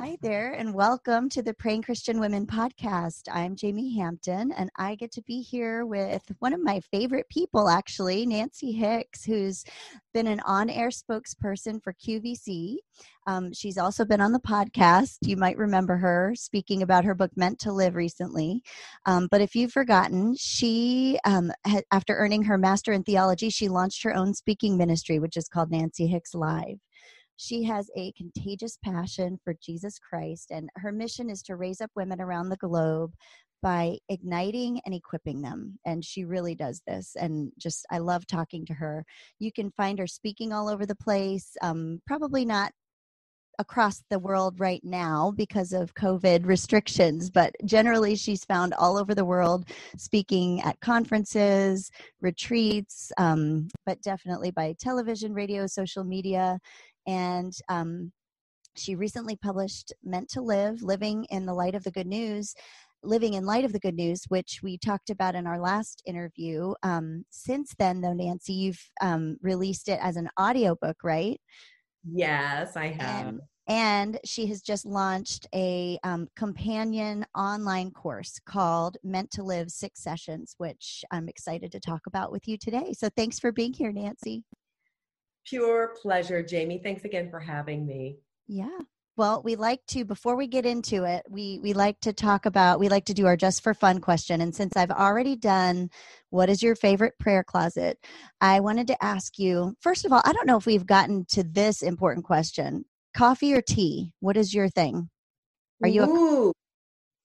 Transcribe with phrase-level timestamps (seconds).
[0.00, 3.22] Hi there, and welcome to the Praying Christian Women podcast.
[3.32, 7.68] I'm Jamie Hampton, and I get to be here with one of my favorite people,
[7.68, 9.64] actually, Nancy Hicks, who's
[10.14, 12.76] been an on air spokesperson for QVC.
[13.26, 15.16] Um, she's also been on the podcast.
[15.22, 18.62] You might remember her speaking about her book Meant to Live recently.
[19.04, 21.50] Um, but if you've forgotten, she, um,
[21.90, 25.72] after earning her master in theology, she launched her own speaking ministry, which is called
[25.72, 26.78] Nancy Hicks Live.
[27.38, 31.90] She has a contagious passion for Jesus Christ, and her mission is to raise up
[31.94, 33.14] women around the globe
[33.62, 35.78] by igniting and equipping them.
[35.86, 37.16] And she really does this.
[37.16, 39.04] And just, I love talking to her.
[39.38, 42.72] You can find her speaking all over the place, um, probably not
[43.60, 49.14] across the world right now because of COVID restrictions, but generally she's found all over
[49.14, 56.58] the world speaking at conferences, retreats, um, but definitely by television, radio, social media
[57.08, 58.12] and um,
[58.76, 62.54] she recently published Meant to Live Living in the Light of the Good News.
[63.02, 66.74] Living in Light of the Good News, which we talked about in our last interview.
[66.82, 71.40] Um, since then, though, Nancy, you've um, released it as an audiobook, right?
[72.04, 73.26] Yes, I have.
[73.26, 79.70] And, and she has just launched a um, companion online course called Meant to Live
[79.70, 82.92] Six Sessions, which I'm excited to talk about with you today.
[82.94, 84.42] So thanks for being here, Nancy.
[85.48, 86.80] Pure pleasure, Jamie.
[86.82, 88.18] Thanks again for having me.
[88.48, 88.78] Yeah.
[89.16, 92.78] Well, we like to before we get into it, we we like to talk about
[92.78, 95.90] we like to do our just for fun question and since I've already done
[96.30, 97.98] what is your favorite prayer closet,
[98.40, 101.42] I wanted to ask you, first of all, I don't know if we've gotten to
[101.42, 102.84] this important question.
[103.12, 104.12] Coffee or tea?
[104.20, 105.08] What is your thing?
[105.82, 106.50] Are you Ooh.
[106.50, 106.52] A-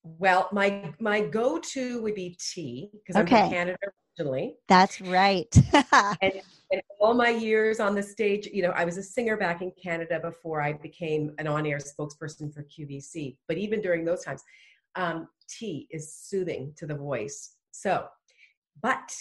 [0.03, 3.77] well, my my go-to would be tea because I'm from Canada
[4.19, 4.55] originally.
[4.67, 5.47] That's right.
[6.21, 6.41] and
[6.73, 9.71] and all my years on the stage, you know, I was a singer back in
[9.81, 13.37] Canada before I became an on-air spokesperson for QVC.
[13.47, 14.41] But even during those times,
[14.95, 17.57] um, tea is soothing to the voice.
[17.69, 18.07] So,
[18.81, 19.15] but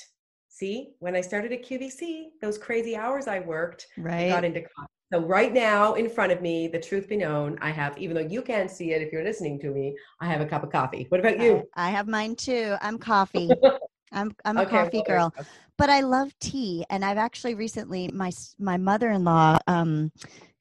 [0.49, 4.27] see, when I started at QVC, those crazy hours I worked, right.
[4.27, 4.89] I got into coffee.
[5.13, 8.27] So right now in front of me, the truth be known, I have, even though
[8.27, 11.05] you can't see it if you're listening to me, I have a cup of coffee.
[11.11, 11.63] What about you?
[11.77, 12.77] I, I have mine too.
[12.81, 13.51] I'm coffee.
[14.13, 15.35] I'm I'm a okay, coffee girl,
[15.79, 20.13] but I love tea, and I've actually recently my my mother in law um,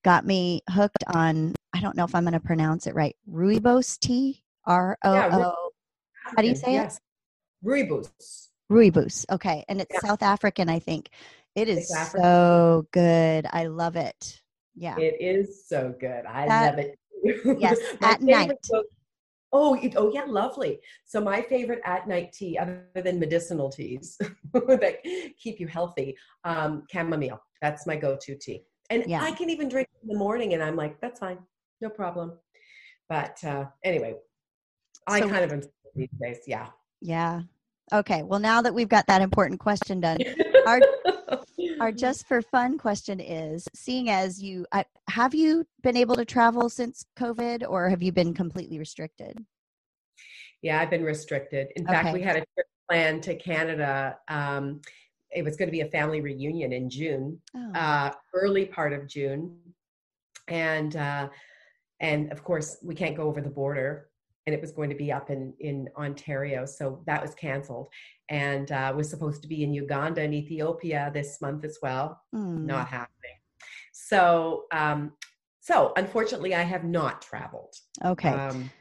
[0.04, 1.56] got me hooked on.
[1.74, 3.16] I don't know if I'm going to pronounce it right.
[3.30, 4.44] Rooibos tea.
[4.66, 5.70] R O O.
[6.24, 6.98] How do you say yes.
[6.98, 7.68] it?
[7.68, 8.50] Rooibos.
[8.72, 9.26] Rooibos.
[9.32, 10.10] Okay, and it's yeah.
[10.10, 11.10] South African, I think.
[11.56, 13.46] It is so good.
[13.52, 14.42] I love it.
[14.76, 14.98] Yeah.
[14.98, 16.26] It is so good.
[16.26, 17.60] I that, love it.
[17.60, 18.52] yes, at night.
[18.70, 18.86] Book,
[19.54, 20.80] Oh, oh yeah, lovely.
[21.06, 24.18] So my favorite at night tea, other than medicinal teas
[24.54, 24.98] that
[25.38, 27.42] keep you healthy, um, chamomile.
[27.62, 29.22] That's my go-to tea, and yeah.
[29.22, 31.38] I can even drink in the morning, and I'm like, that's fine,
[31.82, 32.34] no problem.
[33.10, 34.16] But uh, anyway,
[35.06, 35.62] I kind of am
[35.96, 36.40] these days.
[36.48, 36.68] Yeah.
[37.02, 37.42] Yeah.
[37.92, 38.24] Okay.
[38.24, 40.20] Well, now that we've got that important question done,
[40.66, 40.80] our
[41.82, 46.26] our just for fun question is: Seeing as you uh, have you been able to
[46.26, 49.44] travel since COVID, or have you been completely restricted?
[50.62, 51.70] Yeah, I've been restricted.
[51.76, 51.94] In okay.
[51.94, 54.18] fact, we had a trip planned to Canada.
[54.28, 54.82] Um,
[55.32, 57.72] it was going to be a family reunion in June, oh.
[57.74, 59.58] uh, early part of June,
[60.48, 61.30] and uh,
[62.00, 64.11] and of course we can't go over the border
[64.46, 66.66] and it was going to be up in in Ontario.
[66.66, 67.90] So that was canceled,
[68.30, 72.22] and uh, was supposed to be in Uganda and Ethiopia this month as well.
[72.34, 72.66] Mm.
[72.66, 73.38] Not happening.
[73.94, 75.14] So um,
[75.62, 77.76] so unfortunately, I have not traveled.
[78.04, 78.30] Okay.
[78.30, 78.72] Um,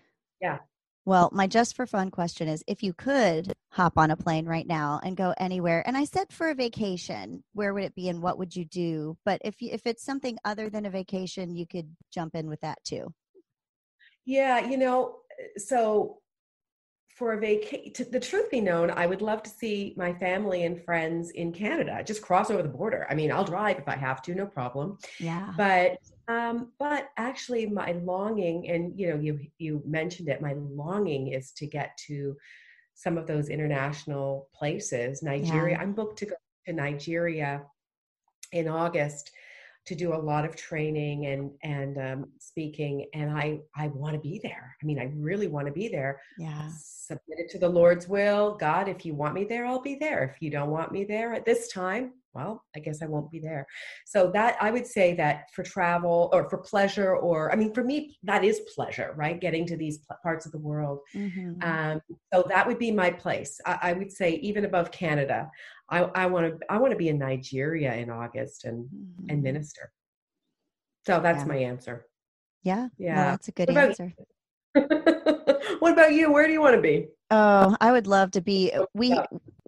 [0.40, 0.58] yeah.
[1.04, 4.66] Well, my just for fun question is if you could hop on a plane right
[4.66, 8.22] now and go anywhere, and I said for a vacation, where would it be and
[8.22, 9.16] what would you do?
[9.24, 12.60] But if you, if it's something other than a vacation, you could jump in with
[12.60, 13.12] that too.
[14.26, 15.19] Yeah, you know,
[15.56, 16.20] so
[17.20, 20.82] for a vacation, the truth be known, I would love to see my family and
[20.82, 22.02] friends in Canada.
[22.02, 23.06] Just cross over the border.
[23.10, 24.96] I mean, I'll drive if I have to, no problem.
[25.18, 25.52] Yeah.
[25.56, 25.98] But
[26.28, 30.40] um, but actually, my longing, and you know, you you mentioned it.
[30.40, 32.36] My longing is to get to
[32.94, 35.22] some of those international places.
[35.22, 35.76] Nigeria.
[35.76, 35.82] Yeah.
[35.82, 36.36] I'm booked to go
[36.66, 37.62] to Nigeria
[38.52, 39.32] in August
[39.90, 44.20] to do a lot of training and and um, speaking and i i want to
[44.20, 44.76] be there.
[44.80, 46.20] I mean i really want to be there.
[46.38, 46.70] Yeah.
[46.78, 48.54] submit it to the lord's will.
[48.54, 50.22] God if you want me there i'll be there.
[50.32, 53.40] If you don't want me there at this time well, I guess I won't be
[53.40, 53.66] there.
[54.06, 57.84] So that I would say that for travel or for pleasure, or I mean, for
[57.84, 59.40] me, that is pleasure, right?
[59.40, 61.00] Getting to these parts of the world.
[61.14, 61.62] Mm-hmm.
[61.62, 62.00] Um,
[62.32, 63.60] so that would be my place.
[63.66, 65.50] I, I would say even above Canada,
[65.90, 69.30] I want to I want to be in Nigeria in August and mm-hmm.
[69.30, 69.90] and minister.
[71.06, 71.46] So that's yeah.
[71.46, 72.06] my answer.
[72.62, 74.12] Yeah, yeah, no, that's a good answer.
[74.74, 76.30] what about you?
[76.30, 77.08] Where do you want to be?
[77.30, 78.72] Oh, I would love to be.
[78.94, 79.18] We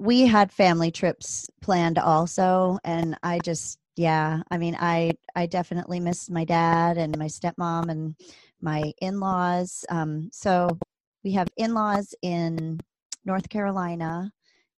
[0.02, 4.43] we had family trips planned also, and I just yeah.
[4.50, 8.16] I mean, I I definitely miss my dad and my stepmom and
[8.60, 9.84] my in laws.
[9.90, 10.76] Um, so
[11.22, 12.81] we have in laws in
[13.25, 14.32] North Carolina,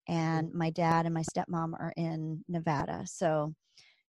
[0.08, 3.04] and my dad and my stepmom are in Nevada.
[3.06, 3.54] So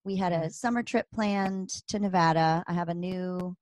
[0.03, 0.49] we had a mm-hmm.
[0.49, 2.63] summer trip planned to Nevada.
[2.67, 3.55] I have a new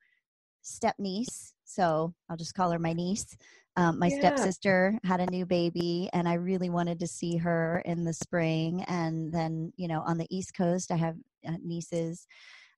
[0.61, 3.35] step niece, so I'll just call her my niece.
[3.77, 4.19] Um, my yeah.
[4.19, 8.83] stepsister had a new baby, and I really wanted to see her in the spring.
[8.87, 11.15] And then, you know, on the East Coast, I have
[11.47, 12.27] uh, nieces.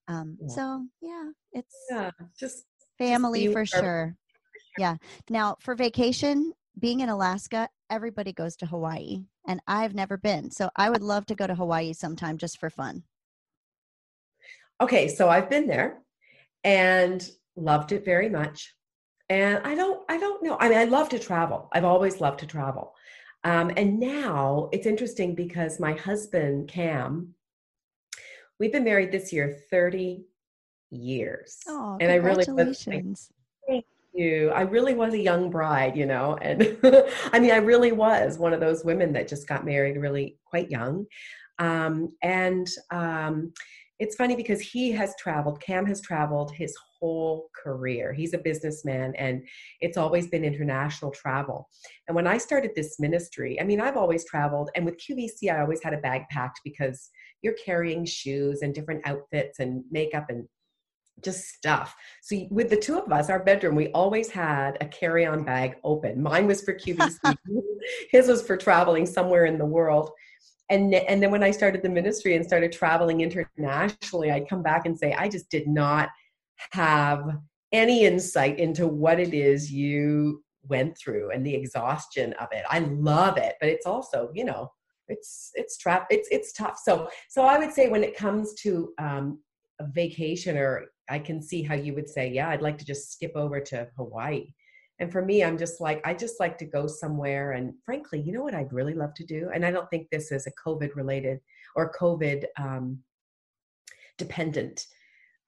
[0.07, 0.47] Um, yeah.
[0.53, 2.65] So, yeah, it's yeah, just
[2.97, 4.15] family just for sure.
[4.77, 4.97] Yeah.
[5.29, 10.51] Now, for vacation, being in Alaska, everybody goes to Hawaii, and I've never been.
[10.51, 13.03] So, I would love to go to Hawaii sometime just for fun.
[14.79, 16.01] Okay, so I've been there
[16.63, 18.75] and loved it very much
[19.33, 20.57] and i don't i don't know.
[20.59, 21.69] I mean i love to travel.
[21.73, 22.93] I've always loved to travel.
[23.45, 27.33] Um, and now it's interesting because my husband cam
[28.59, 30.25] we've been married this year 30
[30.91, 31.57] years.
[31.67, 32.83] Oh and i really was,
[33.67, 34.51] thank you.
[34.51, 36.77] I really was a young bride you know and
[37.33, 40.69] i mean i really was one of those women that just got married really quite
[40.69, 41.05] young.
[41.59, 43.53] Um, and um,
[43.99, 48.13] it's funny because he has traveled cam has traveled his whole career.
[48.13, 49.43] He's a businessman and
[49.81, 51.67] it's always been international travel.
[52.07, 55.59] And when I started this ministry, I mean, I've always traveled, and with QVC, I
[55.59, 57.09] always had a bag packed because
[57.41, 60.47] you're carrying shoes and different outfits and makeup and
[61.21, 61.93] just stuff.
[62.21, 66.23] So with the two of us, our bedroom, we always had a carry-on bag open.
[66.23, 67.35] Mine was for QVC,
[68.11, 70.09] his was for traveling somewhere in the world.
[70.69, 74.85] And, and then when I started the ministry and started traveling internationally, I'd come back
[74.85, 76.07] and say, I just did not
[76.71, 77.37] have
[77.71, 82.63] any insight into what it is you went through and the exhaustion of it.
[82.69, 84.71] I love it, but it's also, you know,
[85.09, 86.79] it's it's trap it's it's tough.
[86.81, 89.39] So so I would say when it comes to um,
[89.79, 93.11] a vacation, or I can see how you would say, yeah, I'd like to just
[93.11, 94.53] skip over to Hawaii.
[94.99, 97.53] And for me, I'm just like, I just like to go somewhere.
[97.53, 99.49] And frankly, you know what I'd really love to do?
[99.53, 101.39] And I don't think this is a COVID related
[101.75, 102.99] or COVID um,
[104.17, 104.85] dependent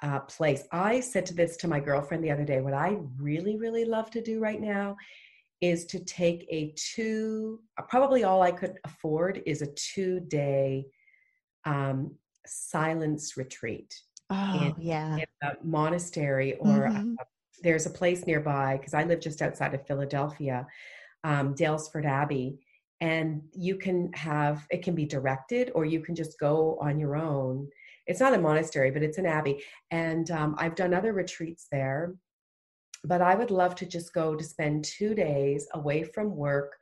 [0.02, 0.64] uh, place.
[0.72, 2.62] I said to this to my girlfriend the other day.
[2.62, 4.98] What I really, really love to do right now
[5.62, 7.62] is to take a two.
[7.90, 10.86] Probably all I could afford is a two day
[11.66, 12.16] um,
[12.46, 13.94] silence retreat.
[14.30, 17.14] Oh in, yeah, in a monastery or mm-hmm.
[17.20, 17.24] a,
[17.62, 20.68] there's a place nearby because I live just outside of Philadelphia,
[21.24, 22.60] um, Daylesford Abbey,
[23.02, 27.16] and you can have it can be directed or you can just go on your
[27.16, 27.70] own
[28.08, 29.64] it's not a monastery, but it's an abbey.
[29.92, 32.16] And um, I've done other retreats there.
[33.04, 36.76] But I would love to just go to spend two days away from work.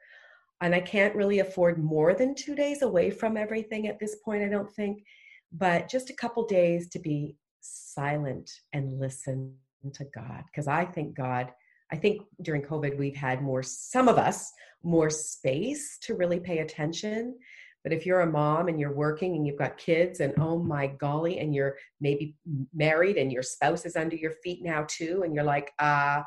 [0.61, 4.43] And I can't really afford more than two days away from everything at this point,
[4.43, 5.03] I don't think.
[5.51, 9.55] But just a couple days to be silent and listen
[9.93, 10.43] to God.
[10.47, 11.51] Because I think God,
[11.91, 14.51] I think during COVID, we've had more, some of us,
[14.83, 17.35] more space to really pay attention
[17.83, 20.87] but if you're a mom and you're working and you've got kids and oh my
[20.87, 22.35] golly, and you're maybe
[22.73, 26.21] married and your spouse is under your feet now too, and you're like, uh,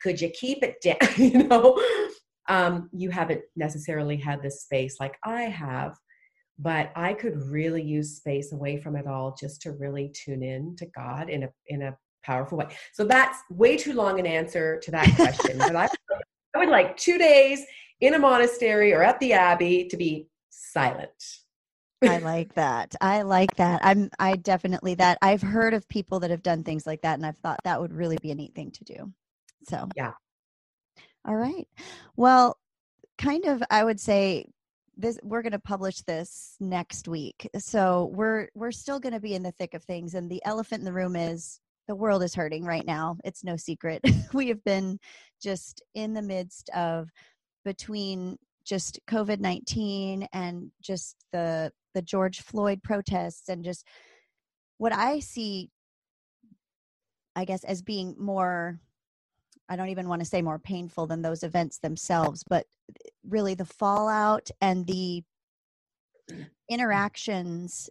[0.00, 0.96] could you keep it down?
[1.16, 1.82] you know,
[2.48, 5.96] um, you haven't necessarily had this space like I have,
[6.58, 10.76] but I could really use space away from it all just to really tune in
[10.76, 12.66] to God in a in a powerful way.
[12.92, 15.58] So that's way too long an answer to that question.
[15.58, 15.88] but I,
[16.54, 17.64] I would like two days
[18.00, 21.38] in a monastery or at the abbey to be silent.
[22.02, 22.94] I like that.
[23.00, 23.80] I like that.
[23.82, 27.26] I'm I definitely that I've heard of people that have done things like that and
[27.26, 29.12] I've thought that would really be a neat thing to do.
[29.68, 30.12] So Yeah.
[31.24, 31.66] All right.
[32.16, 32.56] Well,
[33.18, 34.46] kind of I would say
[34.96, 37.48] this we're going to publish this next week.
[37.58, 40.80] So we're we're still going to be in the thick of things and the elephant
[40.80, 43.16] in the room is the world is hurting right now.
[43.24, 44.02] It's no secret.
[44.32, 44.98] we have been
[45.42, 47.08] just in the midst of
[47.64, 48.36] between
[48.68, 53.86] just COVID 19 and just the, the George Floyd protests and just
[54.76, 55.70] what I see
[57.38, 58.80] I guess, as being more,
[59.68, 62.66] I don't even want to say more painful than those events themselves, but
[63.22, 65.22] really the fallout and the
[66.68, 67.88] interactions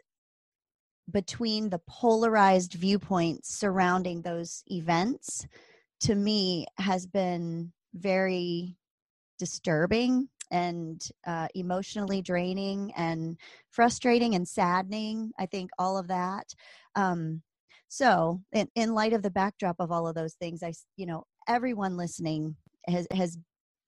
[1.09, 5.47] between the polarized viewpoints surrounding those events
[6.01, 8.75] to me has been very
[9.39, 13.37] disturbing and uh, emotionally draining and
[13.69, 16.47] frustrating and saddening i think all of that.
[16.95, 17.41] Um,
[17.89, 21.23] so in, in light of the backdrop of all of those things i you know
[21.47, 22.55] everyone listening
[22.87, 23.37] has has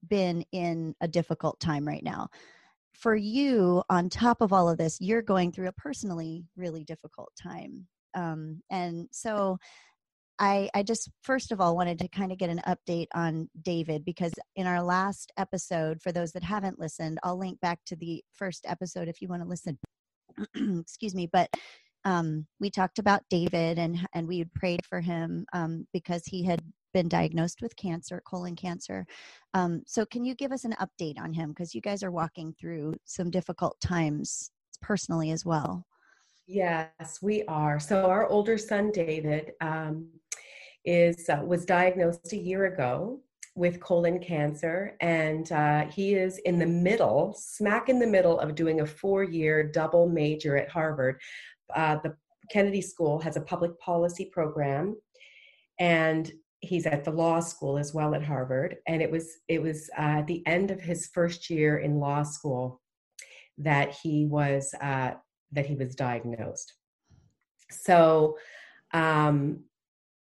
[0.07, 2.27] been in a difficult time right now.
[2.93, 7.31] For you on top of all of this you're going through a personally really difficult
[7.41, 7.87] time.
[8.15, 9.57] Um, and so
[10.39, 14.05] I, I just first of all wanted to kind of get an update on David
[14.05, 18.23] because in our last episode, for those that haven't listened, I'll link back to the
[18.33, 19.77] first episode if you want to listen.
[20.79, 21.49] Excuse me, but
[22.05, 26.43] um, we talked about David and and we had prayed for him um, because he
[26.43, 26.61] had
[26.93, 29.05] been diagnosed with cancer, colon cancer.
[29.53, 32.53] Um, so, can you give us an update on him because you guys are walking
[32.59, 35.85] through some difficult times personally as well?
[36.47, 37.79] Yes, we are.
[37.79, 40.07] So, our older son David um,
[40.85, 43.19] is uh, was diagnosed a year ago
[43.55, 48.55] with colon cancer, and uh, he is in the middle, smack in the middle of
[48.55, 51.19] doing a four-year double major at Harvard.
[51.75, 52.15] Uh, the
[52.49, 54.95] Kennedy School has a public policy program,
[55.79, 56.31] and
[56.61, 58.77] he's at the law school as well at Harvard.
[58.87, 62.23] And it was it was uh, at the end of his first year in law
[62.23, 62.81] school
[63.57, 65.11] that he was uh,
[65.51, 66.73] that he was diagnosed.
[67.71, 68.37] So
[68.93, 69.63] um,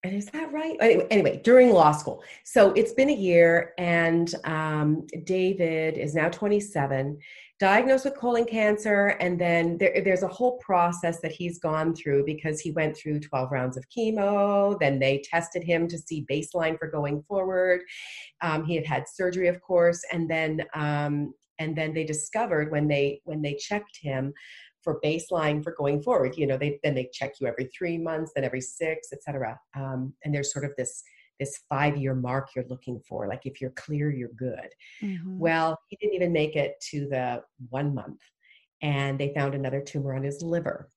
[0.04, 0.76] and is that right?
[0.80, 2.22] Anyway, during law school.
[2.44, 7.18] So it's been a year, and um, David is now 27,
[7.58, 9.16] diagnosed with colon cancer.
[9.20, 13.18] And then there, there's a whole process that he's gone through because he went through
[13.18, 14.78] 12 rounds of chemo.
[14.78, 17.80] Then they tested him to see baseline for going forward.
[18.40, 22.86] Um, he had had surgery, of course, and then um, and then they discovered when
[22.86, 24.32] they when they checked him
[24.88, 26.35] for baseline for going forward.
[26.38, 29.61] You know, they then they check you every three months, then every six, etc.
[29.76, 31.02] Um, and there's sort of this
[31.38, 33.28] this five year mark you're looking for.
[33.28, 34.71] Like if you're clear, you're good.
[35.02, 35.38] Mm-hmm.
[35.38, 38.21] Well, he didn't even make it to the one month,
[38.80, 40.88] and they found another tumor on his liver.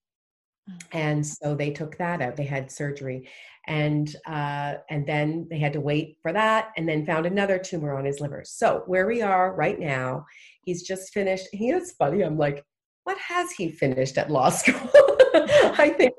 [0.70, 0.74] Oh.
[0.92, 2.36] And so they took that out.
[2.36, 3.28] They had surgery,
[3.66, 7.94] and uh, and then they had to wait for that, and then found another tumor
[7.94, 8.42] on his liver.
[8.46, 10.24] So where we are right now,
[10.64, 11.48] he's just finished.
[11.52, 12.22] He is funny.
[12.22, 12.64] I'm like,
[13.04, 14.90] what has he finished at law school?
[15.34, 16.12] I think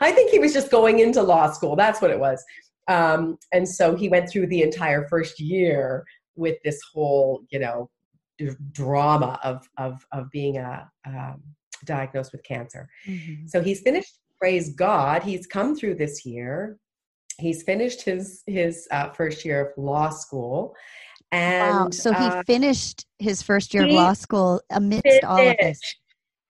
[0.00, 1.76] I think he was just going into law school.
[1.76, 2.42] That's what it was.
[2.88, 6.04] Um, and so he went through the entire first year
[6.36, 7.90] with this whole, you know,
[8.38, 11.42] d- drama of of of being a um,
[11.84, 12.88] diagnosed with cancer.
[13.06, 13.46] Mm-hmm.
[13.46, 14.18] So he's finished.
[14.38, 16.78] Praise God, he's come through this year.
[17.38, 20.74] He's finished his his uh, first year of law school,
[21.30, 21.90] and wow.
[21.90, 25.78] so he uh, finished his first year of law school amidst all of this.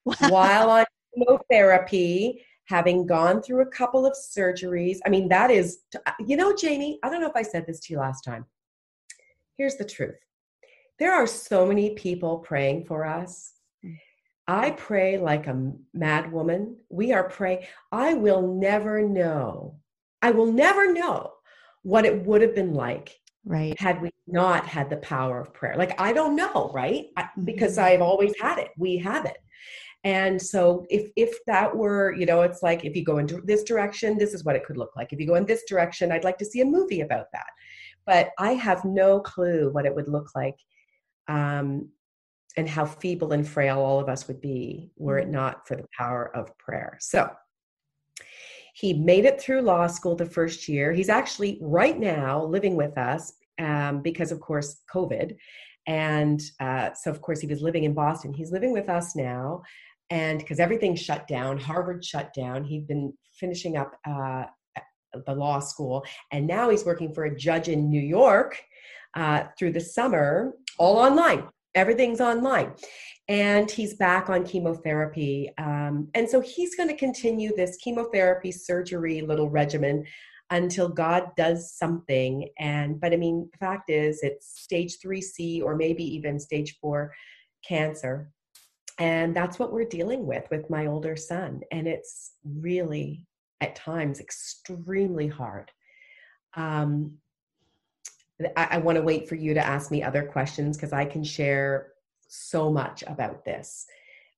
[0.04, 4.98] While on chemotherapy, having gone through a couple of surgeries.
[5.04, 7.80] I mean, that is, uh, you know, Jamie, I don't know if I said this
[7.80, 8.46] to you last time.
[9.56, 10.16] Here's the truth
[10.98, 13.54] there are so many people praying for us.
[14.46, 16.76] I pray like a mad woman.
[16.90, 17.64] We are praying.
[17.92, 19.76] I will never know.
[20.22, 21.32] I will never know
[21.82, 25.74] what it would have been like right had we not had the power of prayer
[25.76, 27.86] like i don't know right I, because mm-hmm.
[27.86, 29.38] i've always had it we have it
[30.04, 33.62] and so if if that were, you know, it's like if you go into this
[33.64, 35.12] direction, this is what it could look like.
[35.12, 37.48] If you go in this direction, I'd like to see a movie about that.
[38.06, 40.56] But I have no clue what it would look like.
[41.28, 41.90] Um,
[42.56, 45.32] and how feeble and frail all of us would be were it mm-hmm.
[45.32, 46.96] not for the power of prayer.
[47.00, 47.30] So
[48.74, 50.92] he made it through law school the first year.
[50.92, 55.36] He's actually right now living with us um, because, of course, COVID.
[55.86, 58.32] And uh, so, of course, he was living in Boston.
[58.32, 59.62] He's living with us now
[60.10, 64.44] and because everything shut down harvard shut down he'd been finishing up uh,
[65.26, 68.60] the law school and now he's working for a judge in new york
[69.14, 72.72] uh, through the summer all online everything's online.
[73.28, 79.22] And he's back on chemotherapy um, and so he's going to continue this chemotherapy surgery
[79.22, 80.04] little regimen
[80.52, 85.76] until god does something and but i mean the fact is it's stage 3c or
[85.76, 87.14] maybe even stage 4
[87.64, 88.32] cancer
[89.00, 91.62] and that's what we're dealing with with my older son.
[91.72, 93.26] And it's really,
[93.62, 95.70] at times, extremely hard.
[96.54, 97.14] Um,
[98.56, 101.24] I, I want to wait for you to ask me other questions because I can
[101.24, 101.92] share
[102.28, 103.86] so much about this.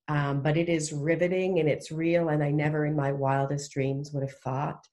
[0.07, 2.29] Um, but it is riveting and it's real.
[2.29, 4.87] And I never in my wildest dreams would have thought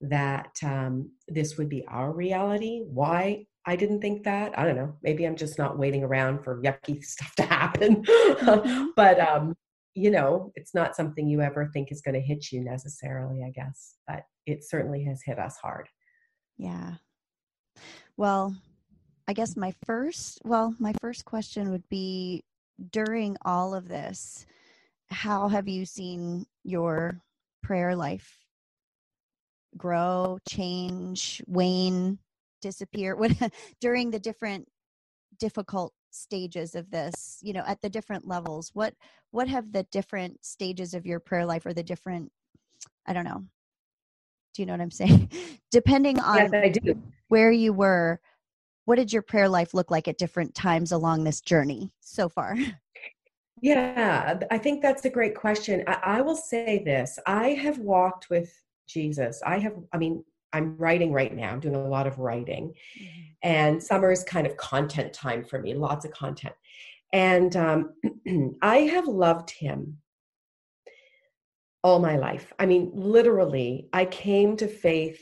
[0.00, 2.82] that um, this would be our reality.
[2.86, 4.94] Why I didn't think that, I don't know.
[5.02, 8.04] Maybe I'm just not waiting around for yucky stuff to happen.
[8.04, 8.86] Mm-hmm.
[8.96, 9.54] but um,
[9.94, 13.50] you know, it's not something you ever think is going to hit you necessarily, I
[13.50, 13.96] guess.
[14.06, 15.88] But it certainly has hit us hard.
[16.56, 16.94] Yeah.
[18.16, 18.56] Well,
[19.28, 22.44] I guess my first, well, my first question would be
[22.90, 24.46] during all of this,
[25.10, 27.20] how have you seen your
[27.62, 28.38] prayer life
[29.76, 32.18] grow, change, wane,
[32.62, 33.14] disappear?
[33.14, 33.32] What
[33.80, 34.66] during the different
[35.38, 38.94] difficult stages of this, you know, at the different levels, what
[39.30, 42.32] what have the different stages of your prayer life or the different
[43.06, 43.44] I don't know.
[44.54, 45.30] Do you know what I'm saying?
[45.70, 46.96] Depending on yes,
[47.28, 48.20] where you were,
[48.84, 52.56] what did your prayer life look like at different times along this journey so far?
[53.64, 55.84] Yeah, I think that's a great question.
[55.86, 58.52] I, I, will say this I have walked with
[58.88, 59.40] Jesus.
[59.46, 62.74] I have, I mean, I'm writing right now, I'm doing a lot of writing.
[63.00, 63.20] Mm-hmm.
[63.42, 66.54] And summer is kind of content time for me, lots of content.
[67.12, 67.94] And um,
[68.62, 69.98] I have loved him
[71.82, 72.52] all my life.
[72.58, 75.20] I mean, literally, I came to faith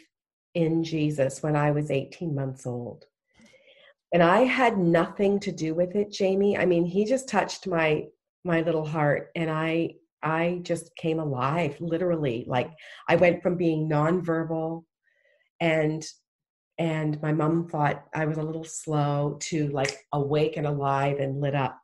[0.54, 3.06] in Jesus when I was 18 months old.
[4.12, 6.58] And I had nothing to do with it, Jamie.
[6.58, 8.06] I mean, he just touched my
[8.42, 12.44] my little heart and I I just came alive literally.
[12.46, 12.70] Like
[13.08, 14.84] I went from being nonverbal
[15.60, 16.04] and
[16.78, 21.40] and my mom thought I was a little slow to like awake and alive and
[21.40, 21.78] lit up.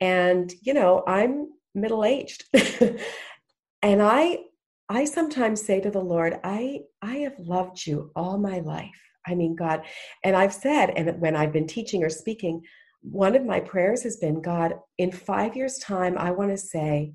[0.00, 2.44] And you know, I'm middle aged.
[3.82, 4.38] and I
[4.88, 8.90] I sometimes say to the Lord, I I have loved you all my life.
[9.26, 9.82] I mean, God,
[10.22, 12.62] and I've said, and when I've been teaching or speaking,
[13.02, 17.14] one of my prayers has been God, in five years' time, I want to say,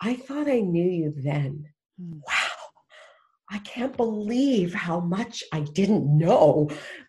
[0.00, 1.66] I thought I knew you then.
[2.00, 2.20] Mm.
[2.26, 2.47] Wow.
[3.50, 6.68] I can't believe how much I didn't know.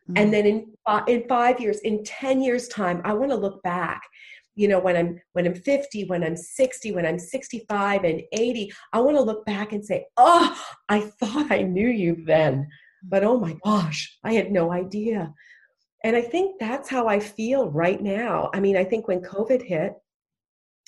[0.10, 0.22] Mm.
[0.22, 0.74] And then in
[1.08, 4.02] in 5 years, in 10 years time, I want to look back.
[4.56, 8.72] You know, when I'm when I'm 50, when I'm 60, when I'm 65 and 80,
[8.94, 10.58] I want to look back and say, "Oh,
[10.90, 12.68] I thought I knew you then."
[13.04, 15.34] But oh my gosh, I had no idea.
[16.04, 18.50] And I think that's how I feel right now.
[18.54, 19.94] I mean, I think when COVID hit,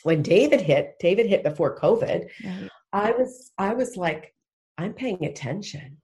[0.04, 2.70] when David hit, David hit before COVID, right.
[2.94, 4.34] I was I was like,
[4.82, 5.98] I'm paying attention.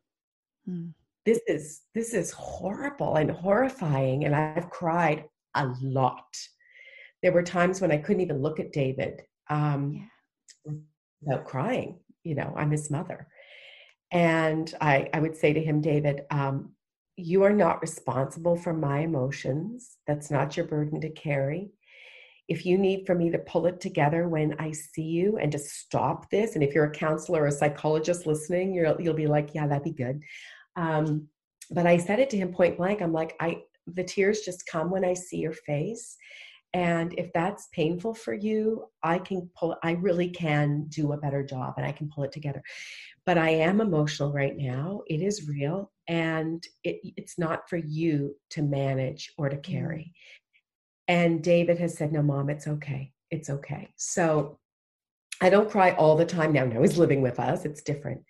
[0.66, 0.90] Hmm.
[1.26, 4.26] This is this is horrible and horrifying.
[4.26, 6.38] And I've cried a lot.
[7.22, 10.10] There were times when I couldn't even look at David um,
[10.66, 10.74] yeah.
[11.22, 12.00] without crying.
[12.24, 13.28] You know, I'm his mother.
[14.12, 16.74] And I, I would say to him, David, um,
[17.18, 19.98] you are not responsible for my emotions.
[20.06, 21.72] That's not your burden to carry.
[22.48, 25.60] If you need for me to pull it together when I see you and to
[25.60, 29.54] stop this, and if you're a counselor or a psychologist listening, you'll you'll be like,
[29.54, 30.22] yeah, that'd be good.
[30.76, 31.28] Um,
[31.72, 33.02] but I said it to him point blank.
[33.02, 36.18] I'm like, I the tears just come when I see your face.
[36.74, 41.44] And if that's painful for you, I can pull, I really can do a better
[41.44, 42.62] job and I can pull it together.
[43.26, 45.02] But I am emotional right now.
[45.08, 50.14] It is real and it, it's not for you to manage or to carry.
[50.14, 50.37] Mm-hmm.
[51.08, 53.12] And David has said, No, mom, it's okay.
[53.32, 53.90] It's okay.
[53.96, 54.60] So
[55.42, 56.66] I don't cry all the time now.
[56.66, 58.24] Now he's living with us, it's different.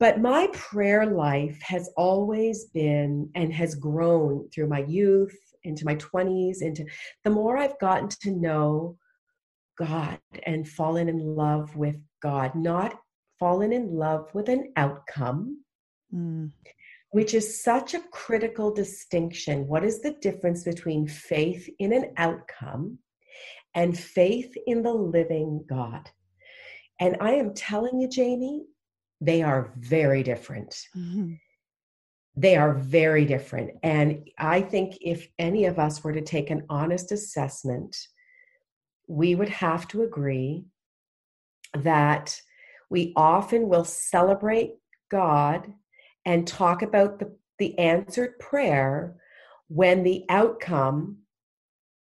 [0.00, 5.96] But my prayer life has always been and has grown through my youth, into my
[5.96, 6.86] 20s, into
[7.24, 8.96] the more I've gotten to know
[9.76, 12.94] God and fallen in love with God, not
[13.40, 15.64] fallen in love with an outcome,
[16.14, 16.50] mm
[17.10, 19.66] which is such a critical distinction.
[19.66, 22.98] What is the difference between faith in an outcome
[23.74, 26.10] and faith in the living God?
[27.00, 28.64] And I am telling you, Jamie,
[29.20, 30.76] they are very different.
[30.96, 31.34] Mm-hmm.
[32.36, 33.70] They are very different.
[33.82, 37.96] And I think if any of us were to take an honest assessment,
[39.08, 40.66] we would have to agree
[41.74, 42.40] that
[42.90, 44.74] we often will celebrate
[45.10, 45.72] God
[46.28, 49.16] and talk about the, the answered prayer
[49.68, 51.16] when the outcome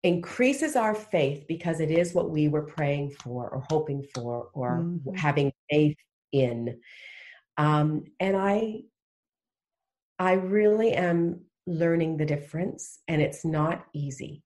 [0.02, 4.80] increases our faith because it is what we were praying for or hoping for or
[4.80, 5.14] mm-hmm.
[5.14, 5.96] having faith
[6.32, 6.80] in
[7.58, 8.82] um, and i
[10.18, 14.44] i really am learning the difference and it's not easy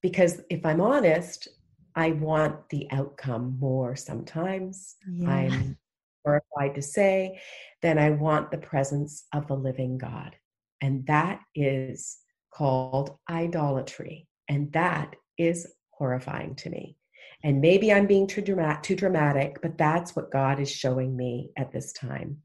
[0.00, 1.48] because if i'm honest
[1.96, 5.28] i want the outcome more sometimes yeah.
[5.28, 5.76] i'm
[6.24, 7.40] horrified to say,
[7.82, 10.36] then I want the presence of the living God.
[10.80, 12.18] And that is
[12.52, 14.26] called idolatry.
[14.48, 16.96] And that is horrifying to me.
[17.42, 21.50] And maybe I'm being too dramatic, too dramatic, but that's what God is showing me
[21.56, 22.38] at this time.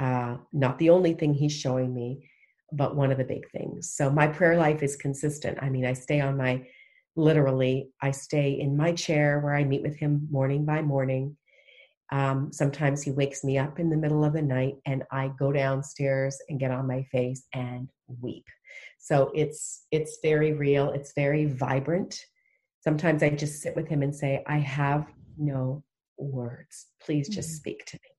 [0.00, 2.28] Uh, not the only thing he's showing me,
[2.72, 3.92] but one of the big things.
[3.94, 5.58] So my prayer life is consistent.
[5.62, 6.66] I mean, I stay on my
[7.14, 11.36] literally, I stay in my chair where I meet with him morning by morning.
[12.12, 15.50] Um, sometimes he wakes me up in the middle of the night and I go
[15.50, 17.88] downstairs and get on my face and
[18.20, 18.46] weep.
[18.98, 22.18] So it's it's very real, it's very vibrant.
[22.80, 25.82] Sometimes I just sit with him and say, I have no
[26.18, 26.86] words.
[27.02, 27.56] Please just mm-hmm.
[27.56, 28.10] speak to me.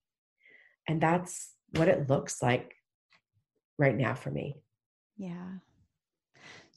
[0.90, 2.74] And that's what it looks like
[3.78, 4.56] right now for me.
[5.18, 5.60] Yeah.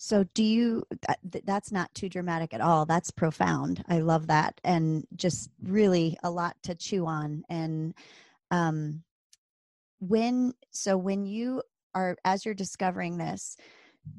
[0.03, 2.87] So, do you, that, that's not too dramatic at all.
[2.87, 3.85] That's profound.
[3.87, 4.59] I love that.
[4.65, 7.45] And just really a lot to chew on.
[7.51, 7.93] And,
[8.51, 9.03] um,
[9.99, 11.63] when, so when you
[11.95, 13.59] are, as you're discovering this,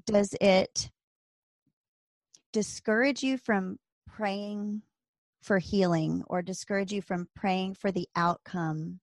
[0.05, 0.91] does it
[2.53, 4.83] discourage you from praying
[5.41, 8.99] for healing or discourage you from praying for the outcome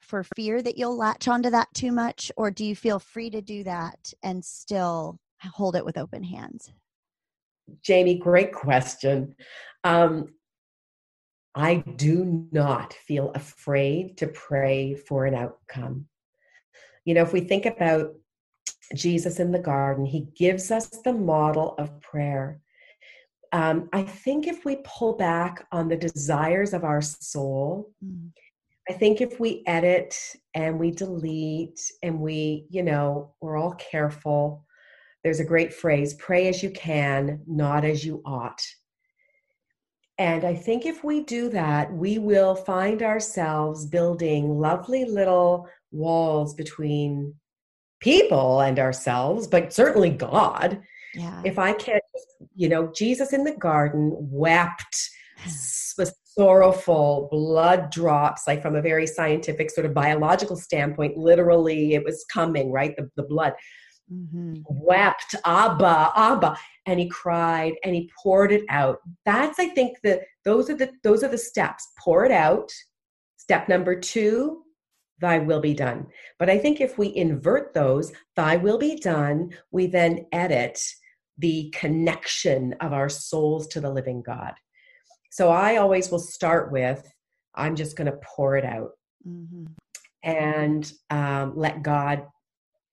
[0.00, 3.40] for fear that you'll latch onto that too much or do you feel free to
[3.40, 6.70] do that and still hold it with open hands.
[7.82, 9.34] Jamie great question.
[9.84, 10.34] Um,
[11.54, 16.06] i do not feel afraid to pray for an outcome.
[17.04, 18.14] You know if we think about
[18.94, 22.60] jesus in the garden he gives us the model of prayer.
[23.52, 28.30] Um, i think if we pull back on the desires of our soul mm.
[28.88, 30.16] I think if we edit
[30.54, 34.64] and we delete and we, you know, we're all careful.
[35.24, 38.62] There's a great phrase pray as you can, not as you ought.
[40.18, 46.54] And I think if we do that, we will find ourselves building lovely little walls
[46.54, 47.34] between
[48.00, 50.80] people and ourselves, but certainly God.
[51.14, 51.42] Yeah.
[51.44, 52.02] If I can't,
[52.54, 55.10] you know, Jesus in the garden wept,
[55.46, 62.04] was sorrowful blood drops like from a very scientific sort of biological standpoint literally it
[62.04, 63.52] was coming right the, the blood
[64.12, 64.54] mm-hmm.
[64.66, 68.98] wept abba abba and he cried and he poured it out.
[69.24, 71.88] That's i think the those are the those are the steps.
[71.98, 72.70] Pour it out.
[73.36, 74.62] Step number two
[75.20, 76.06] thy will be done.
[76.38, 80.80] But i think if we invert those thy will be done we then edit
[81.38, 84.54] the connection of our souls to the living god.
[85.30, 87.08] So I always will start with,
[87.54, 88.90] I'm just going to pour it out.
[89.26, 89.64] Mm-hmm.
[90.22, 92.24] and um, let God,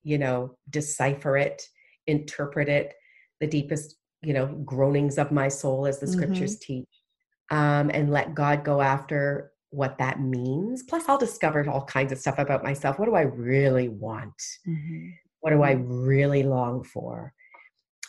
[0.06, 1.60] you know, decipher it,
[2.06, 2.94] interpret it,
[3.40, 6.14] the deepest, you know, groanings of my soul, as the mm-hmm.
[6.14, 6.88] scriptures teach,
[7.50, 10.84] um, and let God go after what that means.
[10.84, 13.00] Plus, I'll discover all kinds of stuff about myself.
[13.00, 14.40] What do I really want?
[14.66, 15.08] Mm-hmm.
[15.40, 17.34] What do I really long for?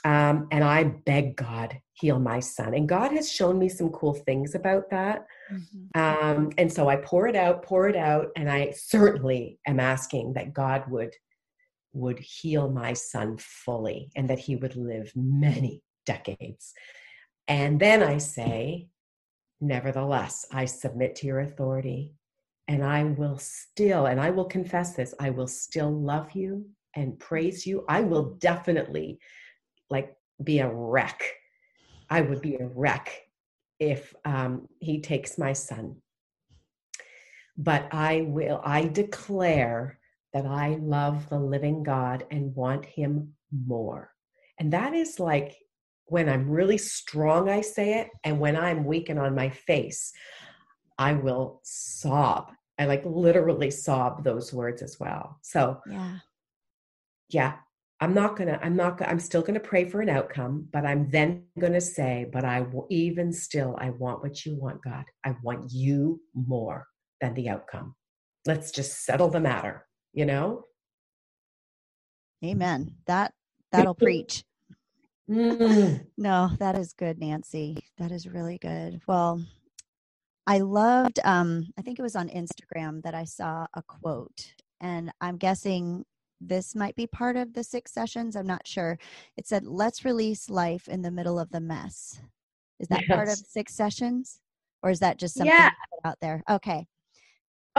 [0.05, 2.75] Um, and I beg God, heal my son.
[2.75, 5.25] And God has shown me some cool things about that.
[5.51, 5.99] Mm-hmm.
[5.99, 10.33] Um, and so I pour it out, pour it out, and I certainly am asking
[10.33, 11.13] that God would
[11.97, 16.73] would heal my son fully and that he would live many decades.
[17.47, 18.87] And then I say,
[19.59, 22.13] nevertheless, I submit to your authority
[22.67, 27.19] and I will still, and I will confess this, I will still love you and
[27.19, 27.85] praise you.
[27.87, 29.19] I will definitely
[29.89, 31.21] like be a wreck.
[32.09, 33.21] I would be a wreck
[33.79, 35.97] if um, he takes my son.
[37.57, 39.96] But I will, I declare
[40.33, 44.11] that I love the living God and want him more.
[44.59, 45.55] And that is like
[46.05, 48.09] when I'm really strong, I say it.
[48.23, 50.11] And when I'm weak and on my face,
[50.97, 52.51] I will sob.
[52.79, 55.39] I like literally sob those words as well.
[55.41, 56.19] So, yeah.
[57.29, 57.55] Yeah,
[57.99, 61.43] I'm not gonna, I'm not, I'm still gonna pray for an outcome, but I'm then
[61.59, 65.03] gonna say, but I will even still, I want what you want, God.
[65.25, 66.87] I want you more
[67.19, 67.95] than the outcome.
[68.45, 69.86] Let's just settle the matter,
[70.17, 70.65] you know?
[72.43, 72.95] Amen.
[73.05, 73.33] That,
[73.71, 74.43] that'll preach.
[75.29, 76.05] Mm.
[76.17, 77.77] No, that is good, Nancy.
[77.99, 78.99] That is really good.
[79.07, 79.43] Well,
[80.47, 85.11] I loved, um, I think it was on Instagram that I saw a quote, and
[85.21, 86.03] I'm guessing
[86.41, 88.35] this might be part of the six sessions.
[88.35, 88.97] I'm not sure.
[89.35, 92.19] It said, let's release life in the middle of the mess.
[92.79, 93.15] Is that yes.
[93.15, 94.39] part of six sessions?
[94.81, 95.71] Or is that just something yeah.
[96.05, 96.43] out there?
[96.49, 96.87] Okay.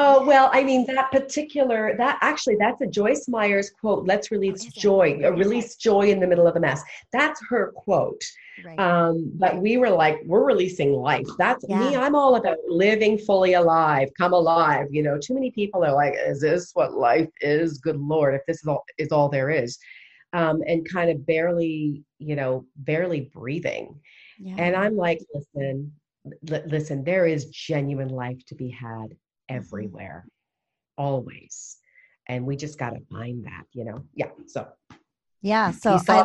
[0.01, 4.65] Oh, well, I mean, that particular, that actually, that's a Joyce Meyers quote, let's release
[4.67, 6.81] joy, uh, release joy in the middle of a mess.
[7.13, 8.23] That's her quote.
[8.65, 8.79] Right.
[8.79, 11.27] Um, but we were like, we're releasing life.
[11.37, 11.81] That's yeah.
[11.81, 11.97] me.
[11.97, 14.87] I'm all about living fully alive, come alive.
[14.93, 17.79] You know, too many people are like, is this what life is?
[17.79, 19.79] Good Lord, if this is all, is all there is.
[20.33, 23.99] Um, and kind of barely, you know, barely breathing.
[24.39, 24.55] Yeah.
[24.59, 25.93] And I'm like, listen,
[26.53, 29.17] l- listen, there is genuine life to be had.
[29.49, 30.27] Everywhere,
[30.97, 31.79] always.
[32.27, 34.67] and we just got to find that you know yeah so
[35.41, 36.25] yeah so I,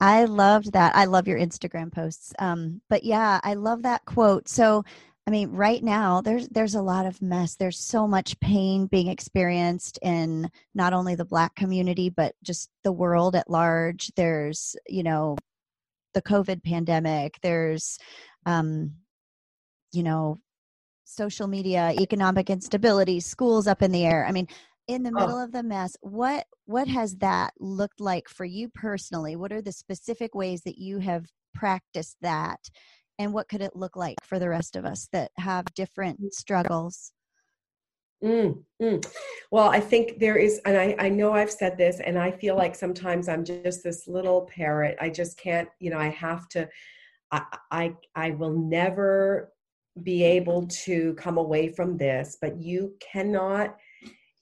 [0.00, 4.48] I loved that i love your instagram posts um but yeah i love that quote
[4.48, 4.84] so
[5.28, 7.56] I mean, right now there's there's a lot of mess.
[7.56, 12.92] There's so much pain being experienced in not only the black community but just the
[12.92, 14.12] world at large.
[14.14, 15.36] There's, you know,
[16.14, 17.38] the COVID pandemic.
[17.42, 17.98] There's
[18.46, 18.92] um
[19.92, 20.38] you know,
[21.06, 24.26] social media, economic instability, schools up in the air.
[24.26, 24.48] I mean,
[24.88, 25.20] in the oh.
[25.20, 25.44] middle oh.
[25.44, 29.36] of the mess, what what has that looked like for you personally?
[29.36, 32.60] What are the specific ways that you have practiced that
[33.18, 37.12] and what could it look like for the rest of us that have different struggles
[38.22, 39.12] mm, mm.
[39.50, 42.56] well i think there is and I, I know i've said this and i feel
[42.56, 46.68] like sometimes i'm just this little parrot i just can't you know i have to
[47.32, 49.52] i i, I will never
[50.02, 53.76] be able to come away from this but you cannot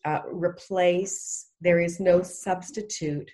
[0.05, 3.31] uh, replace there is no substitute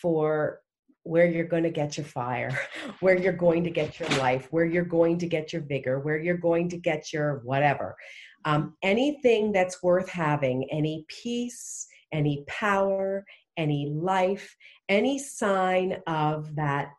[0.00, 0.60] for
[1.04, 2.56] where you're going to get your fire,
[3.00, 6.18] where you're going to get your life, where you're going to get your vigor, where
[6.18, 7.96] you're going to get your whatever.
[8.44, 13.24] Um, anything that's worth having, any peace, any power,
[13.56, 14.56] any life,
[14.88, 16.90] any sign of that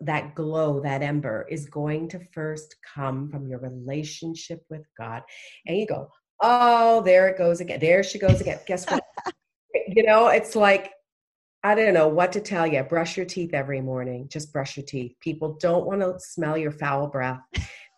[0.00, 5.22] that glow, that ember is going to first come from your relationship with God.
[5.66, 7.80] And you go, oh, there it goes again.
[7.80, 8.60] There she goes again.
[8.66, 9.02] Guess what?
[9.88, 10.92] you know, it's like
[11.64, 12.82] I don't know what to tell you.
[12.84, 14.28] Brush your teeth every morning.
[14.28, 15.16] Just brush your teeth.
[15.20, 17.40] People don't want to smell your foul breath.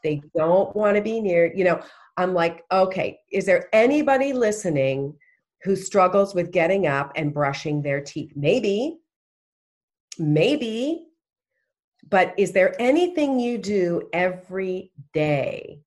[0.03, 1.83] They don't want to be near, you know.
[2.17, 5.15] I'm like, okay, is there anybody listening
[5.63, 8.33] who struggles with getting up and brushing their teeth?
[8.35, 8.99] Maybe,
[10.19, 11.07] maybe,
[12.11, 15.81] but is there anything you do every day?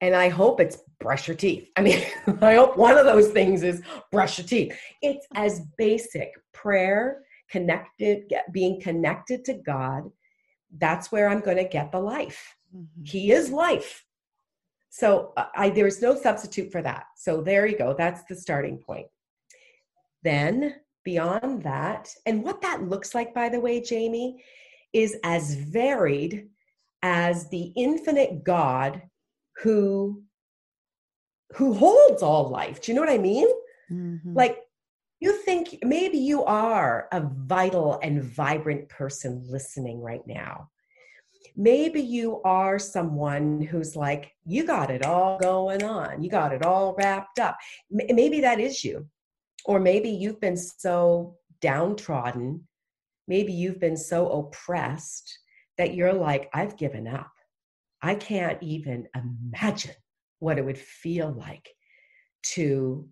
[0.00, 1.70] And I hope it's brush your teeth.
[1.76, 2.04] I mean,
[2.42, 4.76] I hope one of those things is brush your teeth.
[5.00, 10.10] It's as basic prayer, connected, get, being connected to God.
[10.78, 12.56] That's where I'm going to get the life.
[12.74, 13.04] Mm-hmm.
[13.04, 14.04] He is life.
[14.90, 17.04] So I, there's no substitute for that.
[17.16, 17.94] So there you go.
[17.96, 19.06] That's the starting point.
[20.22, 24.42] Then beyond that, and what that looks like, by the way, Jamie,
[24.92, 26.48] is as varied
[27.02, 29.02] as the infinite God
[29.62, 30.22] who
[31.54, 32.80] who holds all life.
[32.80, 33.46] Do you know what I mean?
[33.90, 34.34] Mm-hmm.
[34.34, 34.58] Like
[35.20, 40.68] you think maybe you are a vital and vibrant person listening right now.
[41.54, 46.64] Maybe you are someone who's like, you got it all going on, you got it
[46.64, 47.58] all wrapped up.
[47.90, 49.06] Maybe that is you.
[49.66, 52.66] Or maybe you've been so downtrodden,
[53.28, 55.38] maybe you've been so oppressed
[55.78, 57.32] that you're like, I've given up.
[58.02, 59.94] I can't even imagine
[60.38, 61.68] what it would feel like
[62.42, 63.08] to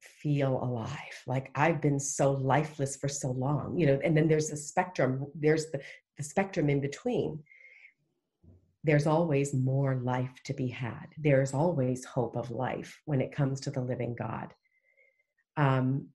[0.00, 1.22] feel alive.
[1.26, 5.26] Like i've been so lifeless for so long you know and then there's a spectrum
[5.34, 5.80] there's the,
[6.18, 7.42] the spectrum in between.
[8.84, 11.06] There's always more life to be had.
[11.16, 14.52] There's always hope of life when it comes to the living god.
[15.56, 16.08] Um,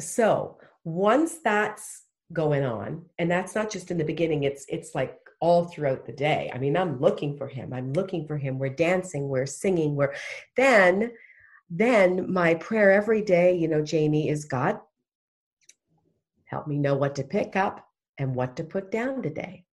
[0.00, 5.18] so once that's going on and that's not just in the beginning it's it's like
[5.42, 6.48] all throughout the day.
[6.54, 7.72] I mean, I'm looking for him.
[7.72, 8.60] I'm looking for him.
[8.60, 10.14] We're dancing, we're singing, we're
[10.56, 11.12] then
[11.68, 14.78] then my prayer every day, you know, Jamie, is God,
[16.44, 19.64] help me know what to pick up and what to put down today.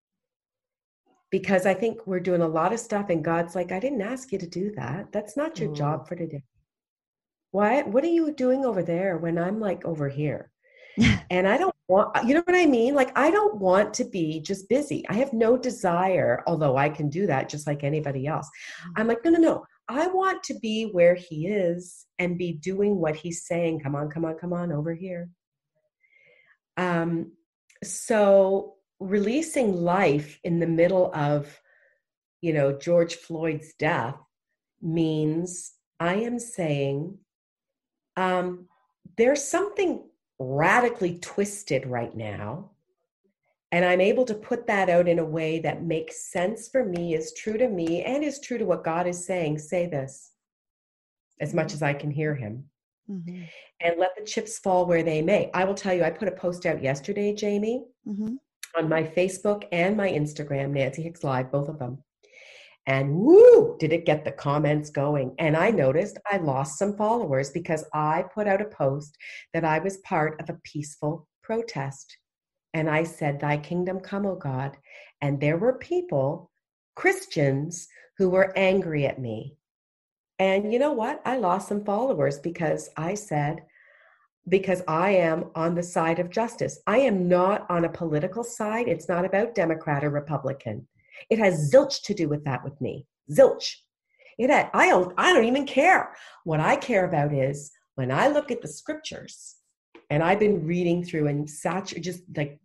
[1.30, 4.32] Because I think we're doing a lot of stuff and God's like, I didn't ask
[4.32, 5.12] you to do that.
[5.12, 5.76] That's not your mm.
[5.76, 6.44] job for today.
[7.52, 10.50] What what are you doing over there when I'm like over here?
[11.30, 12.96] and I don't want, you know what I mean?
[12.96, 15.06] Like, I don't want to be just busy.
[15.10, 18.50] I have no desire, although I can do that just like anybody else.
[18.96, 19.66] I'm like, no, no, no.
[19.88, 23.80] I want to be where he is and be doing what he's saying.
[23.80, 25.30] Come on, come on, come on over here.
[26.78, 27.32] Um,
[27.84, 31.60] so releasing life in the middle of,
[32.42, 34.16] you know, George Floyd's death
[34.82, 37.18] means I am saying
[38.16, 38.68] um,
[39.18, 40.09] there's something
[40.40, 42.72] radically twisted right now.
[43.72, 47.14] And I'm able to put that out in a way that makes sense for me,
[47.14, 49.60] is true to me, and is true to what God is saying.
[49.60, 50.32] Say this
[51.40, 52.66] as much as I can hear Him.
[53.10, 53.44] Mm-hmm.
[53.82, 55.52] And let the chips fall where they may.
[55.54, 58.36] I will tell you, I put a post out yesterday, Jamie, mm-hmm.
[58.78, 62.04] on my Facebook and my Instagram, Nancy Hicks Live, both of them.
[62.90, 65.36] And woo, did it get the comments going.
[65.38, 69.16] And I noticed I lost some followers because I put out a post
[69.54, 72.18] that I was part of a peaceful protest.
[72.74, 74.76] And I said, Thy kingdom come, O God.
[75.22, 76.50] And there were people,
[76.96, 79.56] Christians, who were angry at me.
[80.40, 81.22] And you know what?
[81.26, 83.62] I lost some followers because I said,
[84.48, 86.80] because I am on the side of justice.
[86.88, 88.88] I am not on a political side.
[88.88, 90.88] It's not about Democrat or Republican.
[91.30, 93.06] It has zilch to do with that with me.
[93.32, 93.76] Zilch.
[94.38, 96.16] It had, I don't I don't even care.
[96.46, 99.58] What I care about is when I look at the scriptures,
[100.10, 102.60] and I've been reading through and such just like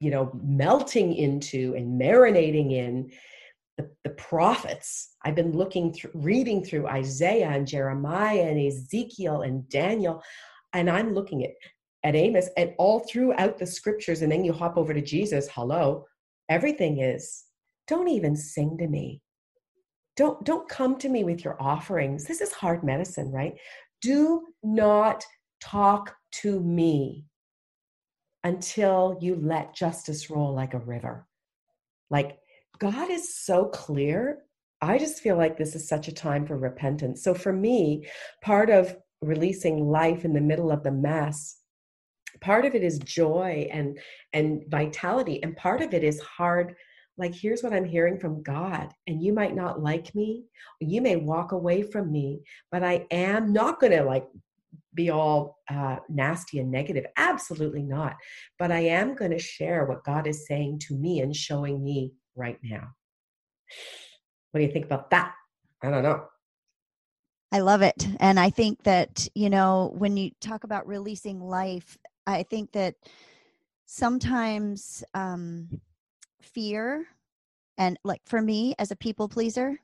[0.00, 3.10] you know melting into and marinating in
[3.78, 5.16] the, the prophets.
[5.24, 10.22] I've been looking through, reading through Isaiah and Jeremiah and Ezekiel and Daniel,
[10.74, 11.50] and I'm looking at,
[12.04, 14.22] at Amos and all throughout the scriptures.
[14.22, 15.48] And then you hop over to Jesus.
[15.52, 16.04] Hello,
[16.48, 17.44] everything is.
[17.86, 19.20] Don't even sing to me.
[20.16, 22.24] Don't don't come to me with your offerings.
[22.24, 23.54] This is hard medicine, right?
[24.00, 25.24] Do not
[25.60, 27.24] talk to me
[28.44, 31.26] until you let justice roll like a river.
[32.10, 32.38] Like
[32.78, 34.42] God is so clear.
[34.80, 37.22] I just feel like this is such a time for repentance.
[37.24, 38.06] So for me,
[38.42, 41.56] part of releasing life in the middle of the mess,
[42.40, 43.98] part of it is joy and
[44.32, 46.74] and vitality and part of it is hard
[47.16, 50.44] like here's what i'm hearing from god and you might not like me
[50.80, 54.26] you may walk away from me but i am not going to like
[54.94, 58.16] be all uh, nasty and negative absolutely not
[58.58, 62.12] but i am going to share what god is saying to me and showing me
[62.36, 62.88] right now.
[64.50, 65.34] What do you think about that?
[65.82, 66.26] I don't know.
[67.52, 68.08] I love it.
[68.18, 72.94] And I think that, you know, when you talk about releasing life, I think that
[73.86, 75.68] sometimes um,
[76.40, 77.06] fear
[77.78, 79.78] and like for me as a people pleaser,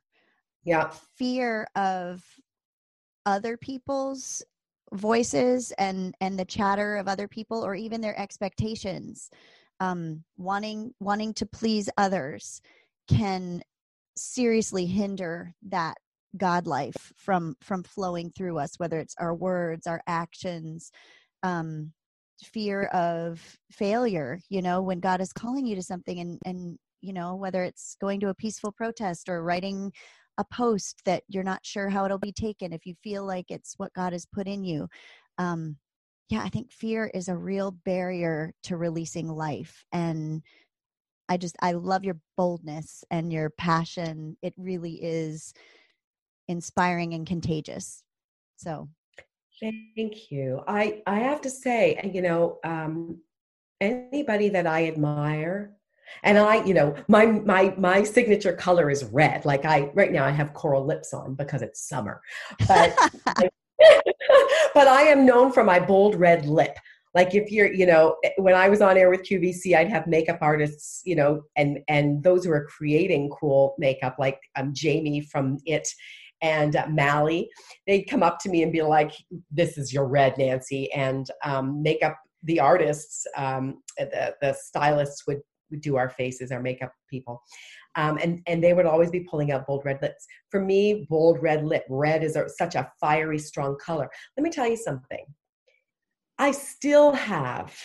[0.65, 2.23] yeah, fear of
[3.27, 4.43] other people's
[4.93, 9.31] voices and and the chatter of other people or even their expectations
[9.79, 12.61] um, wanting wanting to please others
[13.09, 13.63] can
[14.17, 15.97] seriously hinder that
[16.37, 20.91] god life from from flowing through us whether it's our words our actions
[21.43, 21.93] um
[22.45, 27.13] fear of failure you know when god is calling you to something and and you
[27.13, 29.93] know whether it's going to a peaceful protest or writing
[30.39, 33.75] a post that you're not sure how it'll be taken if you feel like it's
[33.77, 34.89] what god has put in you
[35.39, 35.77] um
[36.31, 39.85] yeah, I think fear is a real barrier to releasing life.
[39.93, 40.43] And
[41.29, 44.37] I just, I love your boldness and your passion.
[44.41, 45.53] It really is
[46.47, 48.05] inspiring and contagious.
[48.57, 48.89] So
[49.61, 50.63] thank you.
[50.67, 53.21] I, I have to say, you know, um,
[53.81, 55.73] anybody that I admire,
[56.25, 59.45] and I, you know, my my my signature color is red.
[59.45, 62.21] Like I right now I have coral lips on because it's summer.
[62.67, 62.97] But
[64.75, 66.77] but I am known for my bold red lip.
[67.15, 70.07] Like if you're, you know, eh, when I was on air with QVC, I'd have
[70.07, 75.23] makeup artists, you know, and and those who are creating cool makeup, like um, Jamie
[75.23, 75.89] from It
[76.43, 77.51] and uh, Mally,
[77.87, 79.13] they'd come up to me and be like,
[79.51, 85.41] "This is your red, Nancy," and um, makeup the artists, um, the the stylists would
[85.71, 87.43] would do our faces, our makeup people.
[87.97, 90.27] Um, and and they would always be pulling out bold red lips.
[90.51, 94.09] For me, bold red lip, red is a, such a fiery, strong color.
[94.37, 95.25] Let me tell you something.
[96.39, 97.77] I still have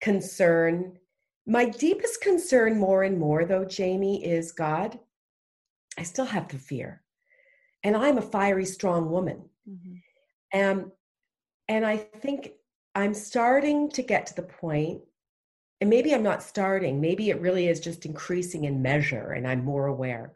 [0.00, 0.98] concern.
[1.46, 4.98] My deepest concern, more and more, though, Jamie, is God.
[5.96, 7.02] I still have the fear,
[7.84, 9.48] and I'm a fiery, strong woman.
[9.68, 10.60] Mm-hmm.
[10.60, 10.92] Um,
[11.68, 12.52] and I think
[12.94, 15.02] I'm starting to get to the point
[15.80, 19.64] and maybe I'm not starting, maybe it really is just increasing in measure and I'm
[19.64, 20.32] more aware,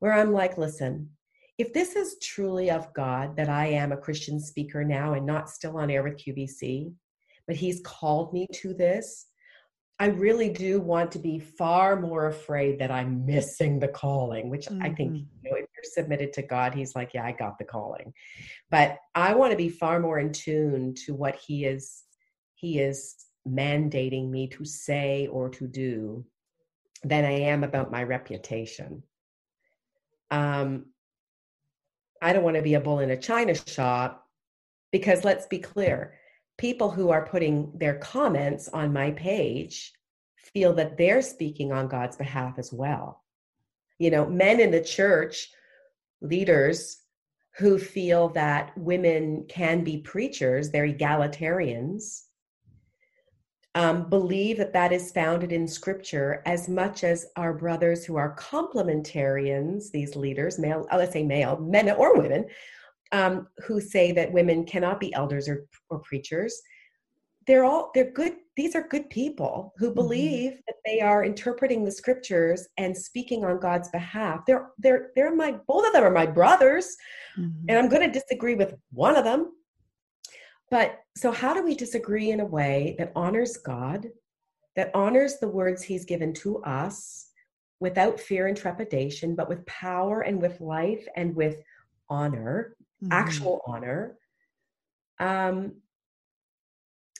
[0.00, 1.08] where I'm like, listen,
[1.56, 5.48] if this is truly of God that I am a Christian speaker now and not
[5.48, 6.92] still on air with QVC,
[7.46, 9.26] but He's called me to this,
[9.98, 14.66] I really do want to be far more afraid that I'm missing the calling, which
[14.66, 14.82] mm-hmm.
[14.82, 15.46] I think mm-hmm.
[15.46, 18.12] you know, submitted to God, He's like, yeah, I got the calling.
[18.70, 22.02] But I want to be far more in tune to what He is.
[22.54, 23.16] He is
[23.48, 26.24] mandating me to say or to do
[27.02, 29.02] than I am about my reputation.
[30.30, 30.86] Um,
[32.20, 34.28] I don't want to be a bull in a china shop
[34.92, 36.14] because let's be clear
[36.58, 39.92] people who are putting their comments on my page
[40.36, 43.22] feel that they're speaking on God's behalf as well.
[43.98, 45.48] You know, men in the church,
[46.22, 46.98] leaders
[47.56, 52.22] who feel that women can be preachers, they're egalitarians
[53.74, 58.36] um, believe that that is founded in scripture as much as our brothers who are
[58.36, 62.44] complementarians, these leaders, male, uh, let's say male, men or women,
[63.12, 66.60] um, who say that women cannot be elders or, or preachers.
[67.46, 69.94] They're all they're good these are good people who mm-hmm.
[69.94, 70.60] believe mm-hmm.
[70.66, 75.52] that they are interpreting the scriptures and speaking on god's behalf they're they're they're my
[75.66, 76.96] both of them are my brothers
[77.38, 77.64] mm-hmm.
[77.68, 79.52] and i'm going to disagree with one of them
[80.70, 84.08] but so how do we disagree in a way that honors god
[84.76, 87.28] that honors the words he's given to us
[87.80, 91.62] without fear and trepidation but with power and with life and with
[92.08, 93.12] honor mm-hmm.
[93.12, 94.16] actual honor
[95.18, 95.72] um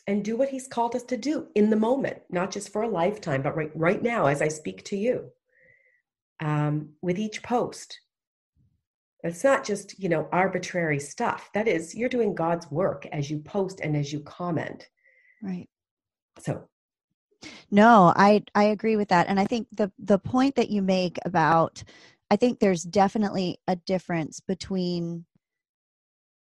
[0.07, 2.89] and do what he's called us to do in the moment not just for a
[2.89, 5.31] lifetime but right, right now as i speak to you
[6.43, 8.01] um, with each post.
[9.23, 11.49] It's not just you know arbitrary stuff.
[11.55, 14.89] That is you're doing god's work as you post and as you comment.
[15.43, 15.69] Right.
[16.41, 16.69] So.
[17.71, 19.29] No i i agree with that.
[19.29, 21.83] And i think the the point that you make about
[22.31, 25.25] i think there's definitely a difference between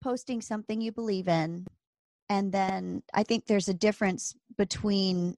[0.01, 1.65] posting something you believe in
[2.29, 5.35] and then i think there's a difference between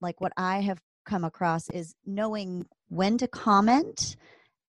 [0.00, 4.16] like what i have come across is knowing when to comment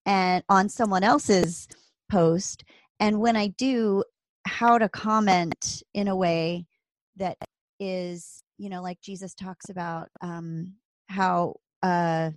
[0.05, 1.67] and on someone else's
[2.11, 2.63] post
[2.99, 4.03] and when i do
[4.47, 6.65] how to comment in a way
[7.17, 7.37] that
[7.79, 10.73] is you know like jesus talks about um
[11.09, 12.31] how uh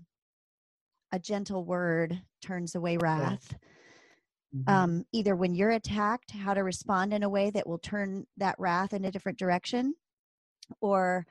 [1.12, 3.54] a gentle word turns away wrath
[4.54, 4.68] mm-hmm.
[4.68, 8.56] um, either when you're attacked, how to respond in a way that will turn that
[8.58, 9.94] wrath in a different direction,
[10.80, 11.26] or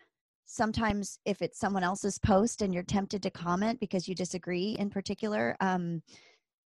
[0.45, 4.89] sometimes if it's someone else's post and you're tempted to comment because you disagree in
[4.89, 6.01] particular, um,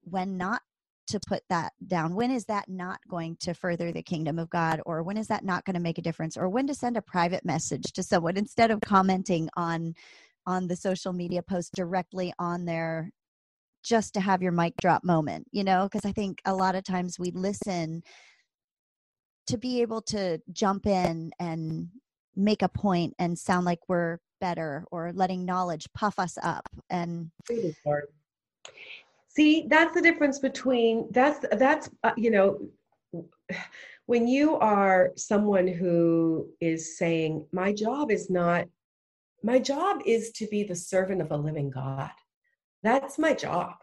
[0.04, 0.62] when not
[1.08, 4.80] to put that down when is that not going to further the kingdom of god
[4.86, 7.02] or when is that not going to make a difference or when to send a
[7.02, 9.93] private message to someone instead of commenting on
[10.45, 13.12] on the social media post directly on their
[13.84, 16.84] just to have your mic drop moment, you know, because I think a lot of
[16.84, 18.04] times we listen
[19.48, 21.90] to be able to jump in and
[22.36, 27.30] make a point and sound like we're better or letting knowledge puff us up and
[29.28, 32.60] see that's the difference between that's that's uh, you know
[34.08, 38.66] when you are someone who is saying my job is not
[39.44, 42.12] my job is to be the servant of a living god
[42.84, 43.74] that's my job.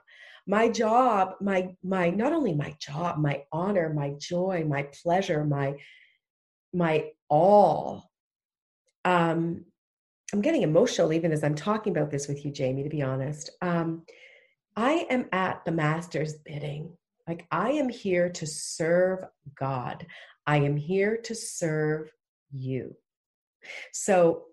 [0.47, 5.75] My job my my not only my job my honor my joy my pleasure my
[6.73, 8.11] my all.
[9.05, 9.65] Um
[10.33, 13.51] i'm getting emotional even as i'm talking about this with you jamie to be honest.
[13.61, 14.05] Um
[14.77, 16.97] i am at the master's bidding.
[17.27, 19.25] Like i am here to serve
[19.59, 20.07] god.
[20.47, 22.11] I am here to serve
[22.51, 22.97] you.
[23.93, 24.45] So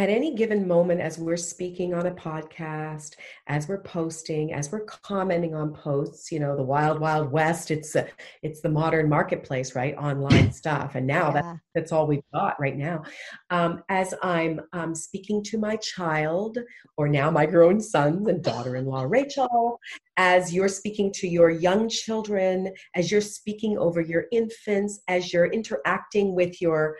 [0.00, 3.16] at any given moment as we're speaking on a podcast
[3.48, 7.94] as we're posting as we're commenting on posts you know the wild wild west it's
[7.94, 8.08] a,
[8.42, 9.94] it's the modern marketplace right?
[9.96, 10.94] Online stuff.
[10.94, 11.42] And now yeah.
[11.42, 13.02] that, that's all we've got right now.
[13.50, 16.58] Um, as i'm um, speaking to my child
[16.96, 19.78] or now my grown sons and daughter-in-law rachel
[20.16, 25.46] as you're speaking to your young children as you're speaking over your infants as you're
[25.46, 26.96] interacting with your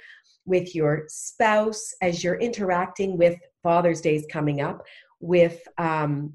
[0.46, 4.84] with your spouse as you're interacting with Father's Days coming up,
[5.20, 6.32] with, um,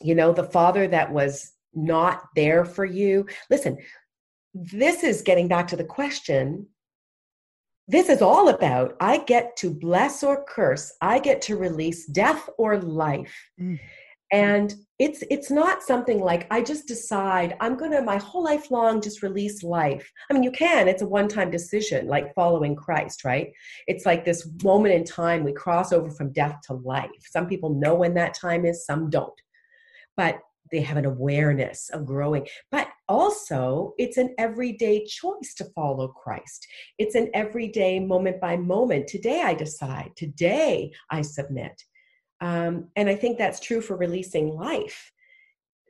[0.00, 3.26] you know, the father that was not there for you.
[3.50, 3.78] Listen,
[4.54, 6.66] this is getting back to the question.
[7.86, 12.48] This is all about I get to bless or curse, I get to release death
[12.58, 13.34] or life.
[13.60, 13.78] Mm
[14.32, 18.70] and it's it's not something like i just decide i'm going to my whole life
[18.70, 20.10] long just release life.
[20.30, 23.52] I mean you can it's a one time decision like following christ right?
[23.86, 27.10] It's like this moment in time we cross over from death to life.
[27.30, 29.32] Some people know when that time is some don't.
[30.16, 32.46] But they have an awareness of growing.
[32.70, 36.66] But also it's an everyday choice to follow christ.
[36.98, 39.06] It's an everyday moment by moment.
[39.06, 40.10] Today i decide.
[40.16, 41.82] Today i submit
[42.40, 45.12] um, and I think that's true for releasing life.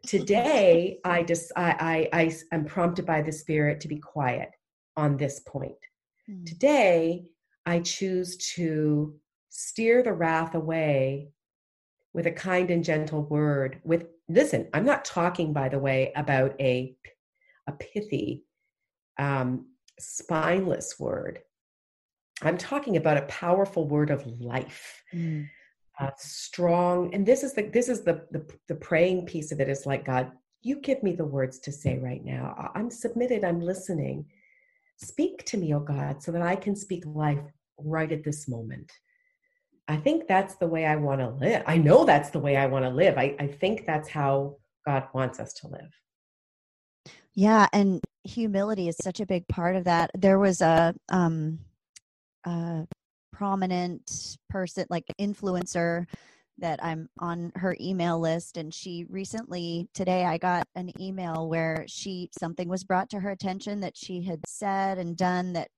[0.07, 4.51] Today, I just I, I I am prompted by the Spirit to be quiet
[4.97, 5.77] on this point.
[6.31, 6.47] Mm.
[6.47, 7.25] Today,
[7.67, 9.15] I choose to
[9.51, 11.31] steer the wrath away
[12.15, 13.81] with a kind and gentle word.
[13.85, 16.97] With listen, I'm not talking, by the way, about a
[17.67, 18.45] a pithy,
[19.19, 19.67] um,
[19.99, 21.41] spineless word.
[22.41, 25.03] I'm talking about a powerful word of life.
[25.13, 25.49] Mm
[26.01, 29.69] uh, strong and this is the this is the, the the praying piece of it.
[29.69, 30.33] Is like god
[30.63, 32.71] you give me the words to say right now.
[32.75, 33.45] I'm submitted.
[33.45, 34.27] I'm listening.
[34.97, 37.41] Speak to me oh god so that i can speak life
[37.79, 38.91] right at this moment.
[39.87, 41.63] I think that's the way i want to live.
[41.67, 43.17] I know that's the way i want to live.
[43.17, 45.93] I, I think that's how god wants us to live.
[47.35, 50.11] Yeah and humility is such a big part of that.
[50.15, 51.61] There was a um
[52.45, 52.83] uh
[53.39, 56.05] prominent person, like influencer,
[56.59, 58.57] that I'm on her email list.
[58.57, 63.31] And she recently, today, I got an email where she, something was brought to her
[63.31, 65.69] attention that she had said and done that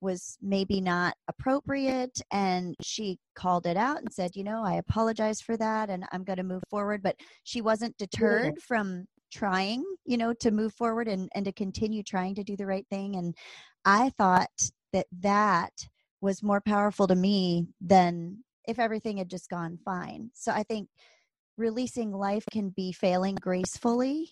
[0.00, 2.18] was maybe not appropriate.
[2.32, 6.24] And she called it out and said, you know, I apologize for that and I'm
[6.24, 7.02] going to move forward.
[7.02, 12.02] But she wasn't deterred from trying, you know, to move forward and, and to continue
[12.02, 13.16] trying to do the right thing.
[13.16, 13.34] And
[13.84, 14.50] I thought
[14.94, 15.72] that that
[16.22, 20.30] was more powerful to me than if everything had just gone fine.
[20.32, 20.88] So I think
[21.58, 24.30] releasing life can be failing gracefully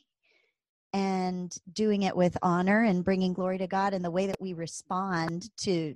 [0.92, 4.54] and doing it with honor and bringing glory to God in the way that we
[4.54, 5.94] respond to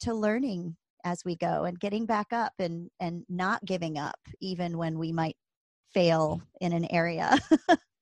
[0.00, 4.76] to learning as we go and getting back up and and not giving up even
[4.76, 5.36] when we might
[5.92, 7.38] fail in an area.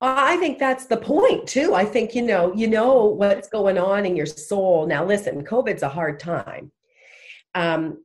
[0.00, 1.74] I think that's the point too.
[1.74, 4.86] I think you know, you know what's going on in your soul.
[4.86, 6.72] Now listen, COVID's a hard time.
[7.54, 8.02] Um,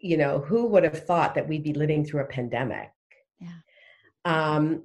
[0.00, 2.90] you know, who would have thought that we'd be living through a pandemic?
[3.40, 3.48] Yeah.
[4.24, 4.82] Um,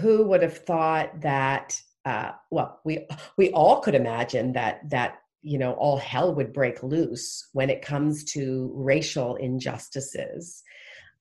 [0.00, 1.80] who would have thought that?
[2.04, 3.06] Uh, well, we
[3.36, 7.82] we all could imagine that that you know all hell would break loose when it
[7.82, 10.62] comes to racial injustices.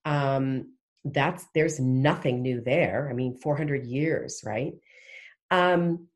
[0.05, 0.73] Um,
[1.05, 3.07] that's there's nothing new there.
[3.09, 4.73] I mean, 400 years, right?
[5.51, 6.07] Um,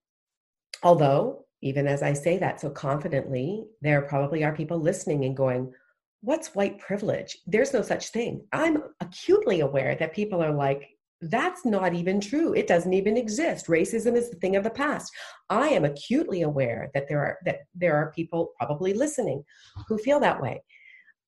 [0.82, 5.74] although, even as I say that so confidently, there probably are people listening and going,
[6.22, 7.38] what's white privilege?
[7.46, 8.46] There's no such thing.
[8.52, 10.90] I'm acutely aware that people are like,
[11.22, 12.54] that's not even true.
[12.54, 13.68] It doesn't even exist.
[13.68, 15.12] Racism is the thing of the past.
[15.50, 19.44] I am acutely aware that there are that there are people probably listening
[19.88, 20.62] who feel that way.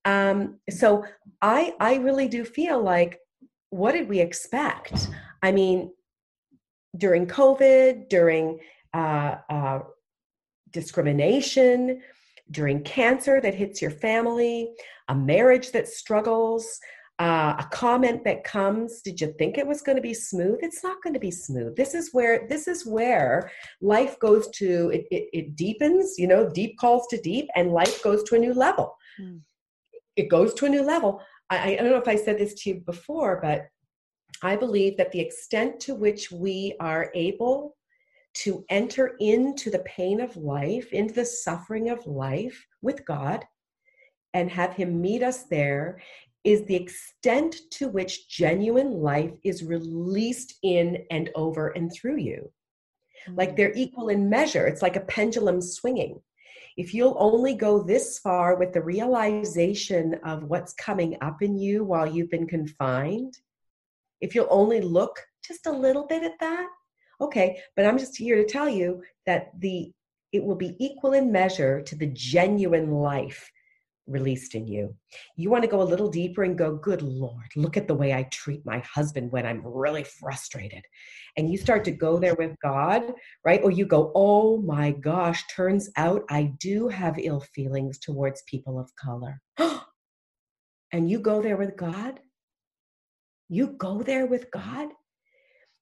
[0.04, 1.04] Um, so
[1.40, 3.18] I I really do feel like
[3.70, 5.08] what did we expect?
[5.42, 5.92] I mean,
[6.96, 8.58] during COVID, during
[8.94, 9.80] uh, uh,
[10.70, 12.00] discrimination,
[12.50, 14.70] during cancer that hits your family,
[15.08, 16.80] a marriage that struggles,
[17.18, 20.84] uh, a comment that comes did you think it was going to be smooth it's
[20.84, 23.50] not going to be smooth this is where this is where
[23.80, 28.02] life goes to it, it, it deepens you know deep calls to deep and life
[28.02, 29.40] goes to a new level mm.
[30.16, 31.18] it goes to a new level
[31.50, 33.66] I, I don't know if i said this to you before but
[34.42, 37.76] i believe that the extent to which we are able
[38.36, 43.44] to enter into the pain of life, into the suffering of life with God,
[44.34, 46.02] and have Him meet us there
[46.44, 52.52] is the extent to which genuine life is released in and over and through you.
[53.26, 53.38] Mm-hmm.
[53.38, 56.20] Like they're equal in measure, it's like a pendulum swinging.
[56.76, 61.84] If you'll only go this far with the realization of what's coming up in you
[61.84, 63.38] while you've been confined,
[64.20, 66.68] if you'll only look just a little bit at that,
[67.20, 69.92] Okay, but I'm just here to tell you that the
[70.32, 73.50] it will be equal in measure to the genuine life
[74.06, 74.94] released in you.
[75.36, 78.12] You want to go a little deeper and go, Good Lord, look at the way
[78.12, 80.84] I treat my husband when I'm really frustrated.
[81.36, 83.12] And you start to go there with God,
[83.44, 83.60] right?
[83.62, 88.78] Or you go, Oh my gosh, turns out I do have ill feelings towards people
[88.78, 89.40] of color.
[90.92, 92.20] and you go there with God?
[93.48, 94.88] You go there with God?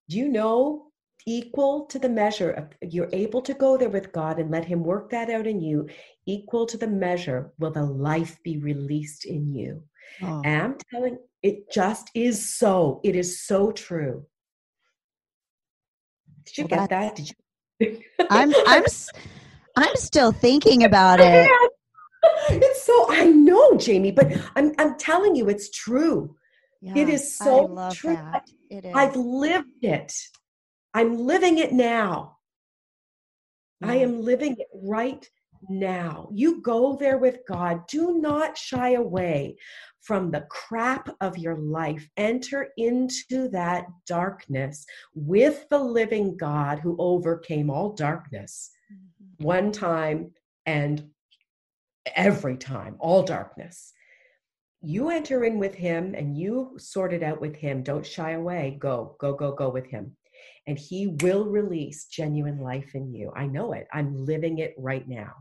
[0.08, 0.88] Do you know
[1.26, 4.84] equal to the measure of you're able to go there with God and let Him
[4.84, 5.88] work that out in you,
[6.26, 9.82] equal to the measure will the life be released in you.
[10.22, 10.42] Oh.
[10.44, 13.00] And I'm telling it just is so.
[13.04, 14.26] It is so true.
[16.44, 17.16] Did you well, get that?
[17.16, 17.30] Did
[17.80, 18.02] you?
[18.30, 18.84] I'm I'm
[19.76, 21.50] I'm still thinking about it.
[22.48, 26.34] It's so I know, Jamie, but I'm I'm telling you, it's true.
[26.80, 28.14] Yeah, it is so true.
[28.14, 28.48] That.
[28.70, 28.94] It is.
[28.94, 30.10] I've lived it.
[30.94, 32.36] I'm living it now.
[33.82, 35.28] I am living it right
[35.68, 36.28] now.
[36.32, 37.86] You go there with God.
[37.88, 39.56] Do not shy away
[40.00, 42.08] from the crap of your life.
[42.16, 49.44] Enter into that darkness with the living God who overcame all darkness mm-hmm.
[49.44, 50.30] one time
[50.64, 51.10] and
[52.14, 53.92] every time, all darkness.
[54.80, 57.82] You enter in with him and you sort it out with him.
[57.82, 58.76] Don't shy away.
[58.78, 60.16] Go, go, go, go with him
[60.66, 63.32] and he will release genuine life in you.
[63.36, 63.86] I know it.
[63.92, 65.32] I'm living it right now.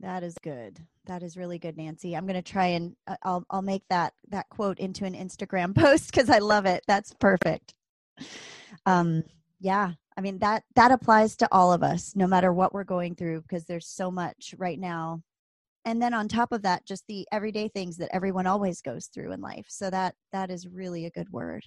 [0.00, 0.78] That is good.
[1.06, 2.16] That is really good, Nancy.
[2.16, 5.74] I'm going to try and uh, I'll I'll make that that quote into an Instagram
[5.78, 6.82] post cuz I love it.
[6.86, 7.74] That's perfect.
[8.86, 9.24] Um
[9.60, 13.14] yeah, I mean that that applies to all of us no matter what we're going
[13.14, 15.22] through because there's so much right now.
[15.84, 19.32] And then on top of that just the everyday things that everyone always goes through
[19.32, 19.66] in life.
[19.68, 21.64] So that that is really a good word.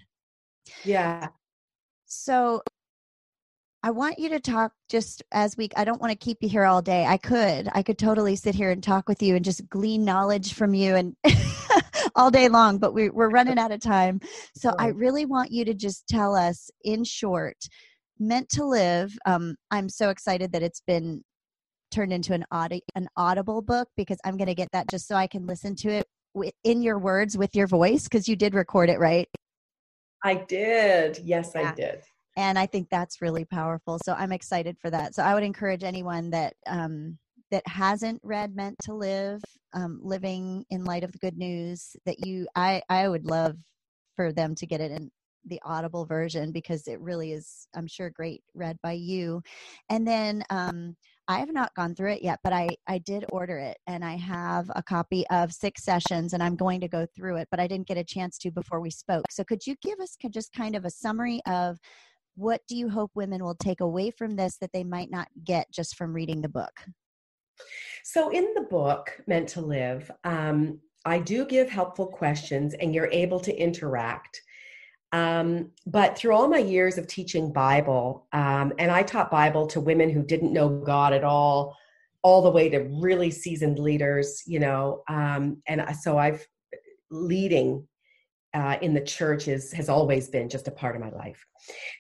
[0.84, 1.30] Yeah.
[2.06, 2.62] So
[3.86, 6.64] I want you to talk just as we I don't want to keep you here
[6.64, 7.06] all day.
[7.06, 7.70] I could.
[7.74, 10.96] I could totally sit here and talk with you and just glean knowledge from you
[10.96, 11.16] and
[12.16, 14.22] all day long, but we, we're running out of time.
[14.56, 17.58] So I really want you to just tell us in short,
[18.20, 19.18] meant to live.
[19.26, 21.24] Um, I'm so excited that it's been
[21.92, 25.16] turned into an audi- an audible book because I'm going to get that just so
[25.16, 28.90] I can listen to it in your words with your voice because you did record
[28.90, 29.28] it, right?
[30.24, 31.20] I did.
[31.24, 31.72] Yes, yeah.
[31.72, 32.04] I did
[32.36, 35.84] and i think that's really powerful so i'm excited for that so i would encourage
[35.84, 37.18] anyone that um,
[37.52, 39.42] that hasn't read meant to live
[39.74, 43.56] um, living in light of the good news that you i i would love
[44.16, 45.12] for them to get it in
[45.46, 49.42] the audible version because it really is i'm sure great read by you
[49.90, 50.96] and then um,
[51.28, 54.16] I have not gone through it yet, but I, I did order it and I
[54.18, 57.68] have a copy of six sessions and I'm going to go through it, but I
[57.68, 59.26] didn't get a chance to before we spoke.
[59.32, 61.80] So could you give us just kind of a summary of
[62.36, 65.72] what do you hope women will take away from this that they might not get
[65.72, 66.74] just from reading the book?
[68.04, 73.12] So, in the book, Meant to Live, um, I do give helpful questions and you're
[73.12, 74.42] able to interact.
[75.14, 79.80] Um, but through all my years of teaching Bible, um, and I taught Bible to
[79.80, 81.78] women who didn't know God at all,
[82.24, 85.04] all the way to really seasoned leaders, you know.
[85.08, 86.46] Um, and so I've
[87.12, 87.88] leading
[88.54, 91.46] uh, in the church is, has always been just a part of my life.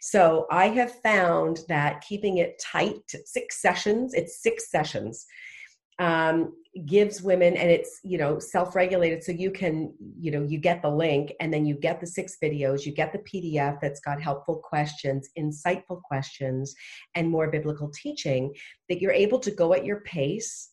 [0.01, 5.25] So I have found that keeping it tight, six sessions, it's six sessions,
[5.99, 6.53] um,
[6.85, 9.23] gives women, and it's, you know, self regulated.
[9.23, 12.37] So you can, you know, you get the link and then you get the six
[12.41, 16.75] videos, you get the PDF that's got helpful questions, insightful questions,
[17.15, 18.53] and more biblical teaching
[18.89, 20.69] that you're able to go at your pace.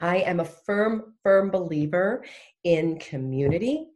[0.00, 2.24] I am a firm, firm believer
[2.62, 3.88] in community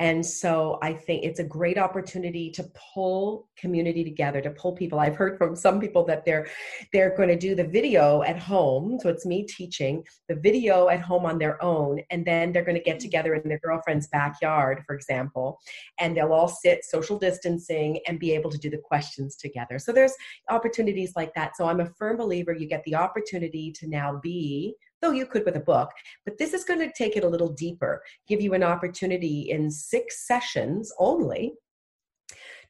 [0.00, 4.98] and so I think it's a great opportunity to pull community together, to pull people.
[4.98, 6.46] I've heard from some people that they're
[6.94, 8.98] they're going to do the video at home.
[8.98, 12.78] So it's me teaching the video at home on their own, and then they're going
[12.78, 13.02] to get mm.
[13.02, 15.60] together in their girlfriend's backyard, for example,
[15.98, 19.78] and they'll all sit social distancing and be able to do the questions together.
[19.78, 20.14] So there's
[20.48, 21.58] opportunities like that.
[21.58, 25.44] So I'm a firm believer you get the opportunity to now be though you could
[25.44, 25.90] with a book.
[26.24, 29.70] But this is going to take it a little deeper, give you an opportunity in
[29.70, 31.54] six sessions only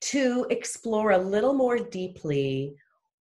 [0.02, 2.74] to explore a little more deeply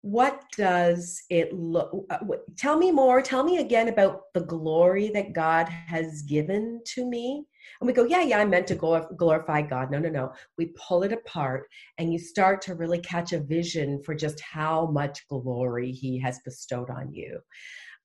[0.05, 2.19] what does it look uh,
[2.55, 7.43] tell me more tell me again about the glory that god has given to me.
[7.81, 9.89] And we go yeah yeah i meant to glorify god.
[9.89, 10.31] No no no.
[10.59, 14.85] We pull it apart and you start to really catch a vision for just how
[14.85, 17.39] much glory he has bestowed on you.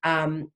[0.03, 0.51] Um,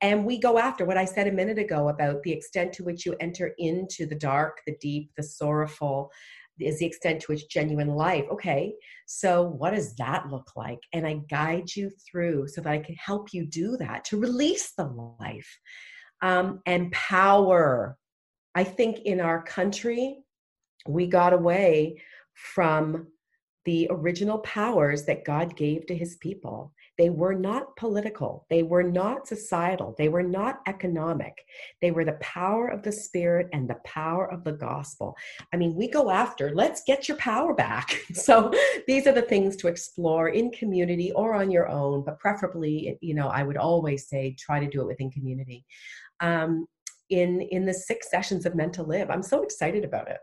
[0.00, 3.06] and we go after what I said a minute ago about the extent to which
[3.06, 6.10] you enter into the dark, the deep, the sorrowful,
[6.60, 8.24] is the extent to which genuine life.
[8.30, 8.74] Okay,
[9.06, 10.78] so what does that look like?
[10.92, 14.72] And I guide you through so that I can help you do that to release
[14.72, 14.86] the
[15.20, 15.58] life
[16.22, 17.96] um, and power.
[18.54, 20.18] I think in our country,
[20.88, 22.00] we got away
[22.34, 23.08] from
[23.64, 26.72] the original powers that God gave to his people.
[26.98, 31.34] They were not political, they were not societal, they were not economic.
[31.82, 35.16] They were the power of the Spirit and the power of the gospel.
[35.52, 38.00] I mean, we go after, let's get your power back.
[38.12, 38.52] so
[38.86, 43.14] these are the things to explore in community or on your own, but preferably, you
[43.14, 45.64] know, I would always say try to do it within community.
[46.20, 46.66] Um,
[47.10, 50.18] in in the six sessions of meant to live i'm so excited about it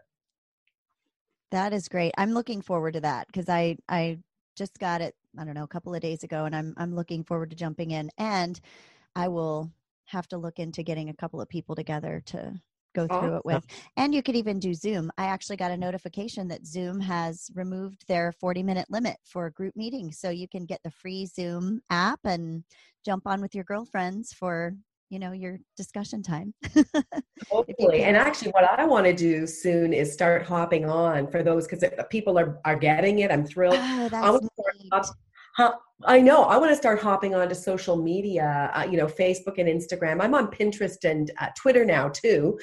[1.52, 4.18] that is great i'm looking forward to that because i i
[4.56, 7.24] just got it I don't know a couple of days ago, and I'm I'm looking
[7.24, 8.10] forward to jumping in.
[8.18, 8.60] And
[9.16, 9.72] I will
[10.06, 12.54] have to look into getting a couple of people together to
[12.94, 13.66] go oh, through it with.
[13.98, 15.12] And you could even do Zoom.
[15.18, 19.76] I actually got a notification that Zoom has removed their 40 minute limit for group
[19.76, 20.20] meetings.
[20.20, 22.64] So you can get the free Zoom app and
[23.06, 24.76] jump on with your girlfriends for
[25.14, 26.56] you know your discussion time
[27.52, 31.68] totally and actually what i want to do soon is start hopping on for those
[31.68, 33.78] because people are are getting it i'm thrilled.
[33.78, 34.10] Oh,
[34.92, 35.14] that's
[36.06, 36.44] I know.
[36.44, 40.22] I want to start hopping onto social media, uh, you know, Facebook and Instagram.
[40.22, 42.60] I'm on Pinterest and uh, Twitter now too,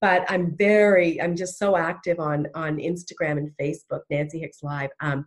[0.00, 4.00] but I'm very, I'm just so active on on Instagram and Facebook.
[4.10, 4.90] Nancy Hicks Live.
[5.00, 5.26] Um,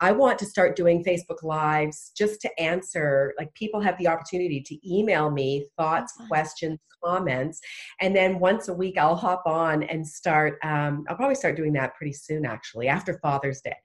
[0.00, 3.32] I want to start doing Facebook Lives just to answer.
[3.38, 7.60] Like people have the opportunity to email me thoughts, questions, comments,
[8.00, 10.58] and then once a week I'll hop on and start.
[10.62, 13.76] Um, I'll probably start doing that pretty soon, actually, after Father's Day.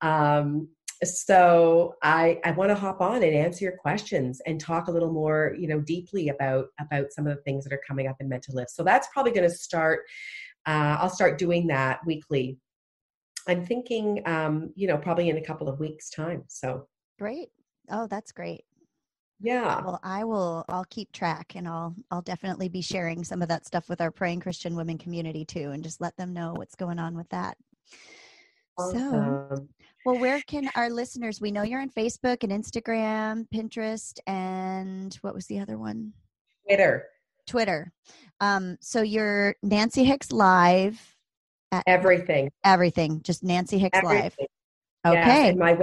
[0.00, 0.68] Um,
[1.04, 5.12] so I, I want to hop on and answer your questions and talk a little
[5.12, 8.28] more, you know, deeply about about some of the things that are coming up in
[8.28, 8.68] Meant to Live.
[8.68, 10.00] So that's probably going to start.
[10.66, 12.58] Uh, I'll start doing that weekly.
[13.48, 16.44] I'm thinking, um, you know, probably in a couple of weeks' time.
[16.48, 16.86] So
[17.18, 17.50] Great.
[17.90, 18.64] Oh, that's great.
[19.40, 19.82] Yeah.
[19.84, 23.66] Well, I will I'll keep track and I'll I'll definitely be sharing some of that
[23.66, 27.00] stuff with our praying Christian women community too and just let them know what's going
[27.00, 27.56] on with that.
[28.78, 29.00] Awesome.
[29.10, 29.66] So,
[30.04, 31.40] well, where can our listeners?
[31.40, 36.12] We know you're on Facebook and Instagram, Pinterest, and what was the other one?
[36.66, 37.06] Twitter.
[37.46, 37.92] Twitter.
[38.40, 41.00] Um, so you're Nancy Hicks Live.
[41.86, 42.50] everything.
[42.64, 43.22] Everything.
[43.22, 44.48] Just Nancy Hicks everything.
[45.04, 45.14] Live.
[45.14, 45.46] Okay.
[45.46, 45.78] Yes, my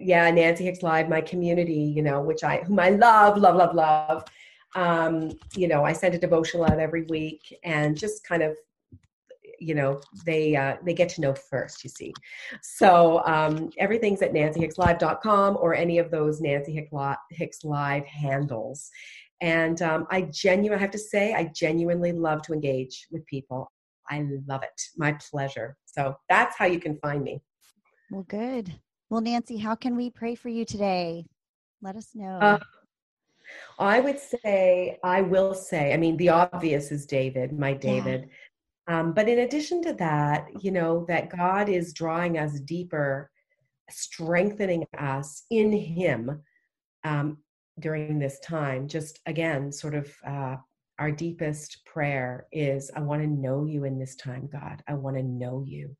[0.00, 3.74] yeah, Nancy Hicks Live, my community, you know, which I whom I love, love, love,
[3.74, 4.24] love.
[4.74, 8.56] Um, you know, I send a devotional out every week and just kind of
[9.60, 12.12] you know they uh, they get to know first you see.
[12.62, 16.88] So um, everything's at nancyhickslive.com or any of those nancy
[17.30, 18.90] hicks live handles.
[19.40, 23.70] And um, i genuinely i have to say i genuinely love to engage with people.
[24.10, 24.80] I love it.
[24.96, 25.76] My pleasure.
[25.84, 27.40] So that's how you can find me.
[28.10, 28.74] Well good.
[29.10, 31.26] Well nancy how can we pray for you today?
[31.80, 32.38] Let us know.
[32.40, 32.58] Uh,
[33.78, 38.28] I would say, I will say, I mean, the obvious is David, my David.
[38.88, 43.30] Um, but in addition to that, you know, that God is drawing us deeper,
[43.90, 46.42] strengthening us in Him
[47.04, 47.38] um,
[47.78, 48.88] during this time.
[48.88, 50.56] Just again, sort of uh,
[50.98, 54.82] our deepest prayer is I want to know you in this time, God.
[54.88, 55.94] I want to know you.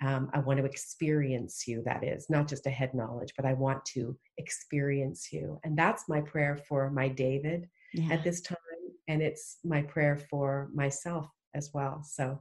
[0.00, 3.52] Um, I want to experience you, that is, not just a head knowledge, but I
[3.52, 5.60] want to experience you.
[5.62, 8.14] And that's my prayer for my David yeah.
[8.14, 8.56] at this time.
[9.06, 12.02] And it's my prayer for myself as well.
[12.04, 12.40] So,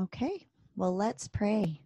[0.00, 1.80] okay, well, let's pray.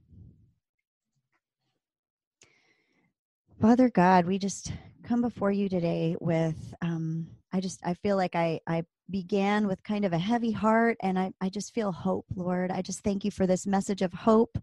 [3.61, 8.37] Father God, we just come before you today with, um, I just, I feel like
[8.37, 12.27] I, I began with kind of a heavy heart and I, I just feel hope,
[12.37, 12.71] Lord.
[12.71, 14.59] I just thank you for this message of hope,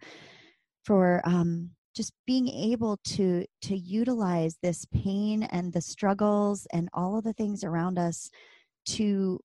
[0.83, 7.17] for um, just being able to to utilize this pain and the struggles and all
[7.17, 8.29] of the things around us
[8.85, 9.39] to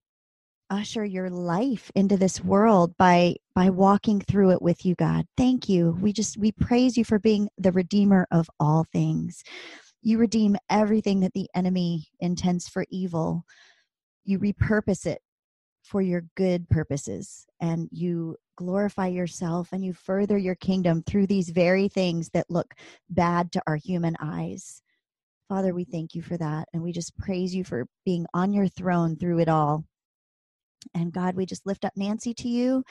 [0.70, 5.68] usher your life into this world by by walking through it with you god thank
[5.68, 9.42] you we just we praise you for being the redeemer of all things
[10.02, 13.44] you redeem everything that the enemy intends for evil
[14.24, 15.20] you repurpose it
[15.82, 21.50] for your good purposes and you glorify yourself and you further your kingdom through these
[21.50, 22.74] very things that look
[23.08, 24.82] bad to our human eyes
[25.50, 26.68] Father, we thank you for that.
[26.72, 29.84] And we just praise you for being on your throne through it all.
[30.94, 32.82] And God, we just lift up Nancy to you.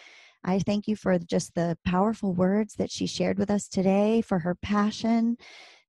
[0.43, 4.39] I thank you for just the powerful words that she shared with us today, for
[4.39, 5.37] her passion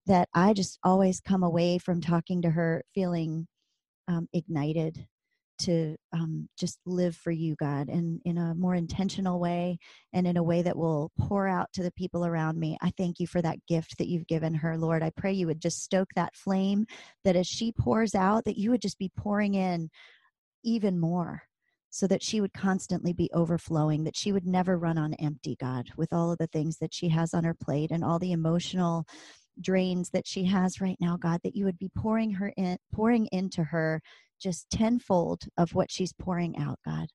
[0.07, 3.47] that I just always come away from talking to her feeling
[4.09, 5.07] um, ignited
[5.61, 9.79] to um, just live for you, God, and in a more intentional way
[10.13, 12.79] and in a way that will pour out to the people around me.
[12.81, 15.03] I thank you for that gift that you've given her, Lord.
[15.03, 16.87] I pray you would just stoke that flame,
[17.25, 19.91] that as she pours out, that you would just be pouring in
[20.65, 21.43] even more
[21.91, 25.89] so that she would constantly be overflowing, that she would never run on empty, God,
[25.97, 29.05] with all of the things that she has on her plate and all the emotional
[29.61, 33.29] drains that she has right now, God, that you would be pouring her in, pouring
[33.33, 34.01] into her
[34.41, 37.09] just tenfold of what she's pouring out, God.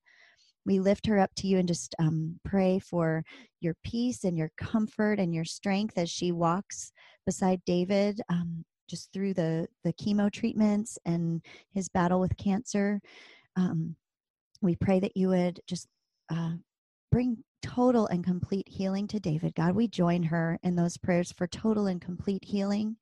[0.66, 3.22] We lift her up to you and just um, pray for
[3.60, 6.92] your peace and your comfort and your strength as she walks
[7.24, 11.40] beside David, um, just through the the chemo treatments and
[11.72, 13.00] his battle with cancer.
[13.56, 13.96] Um,
[14.66, 15.86] we pray that you would just
[16.28, 16.50] uh,
[17.12, 19.54] bring total and complete healing to David.
[19.54, 22.96] God, we join her in those prayers for total and complete healing.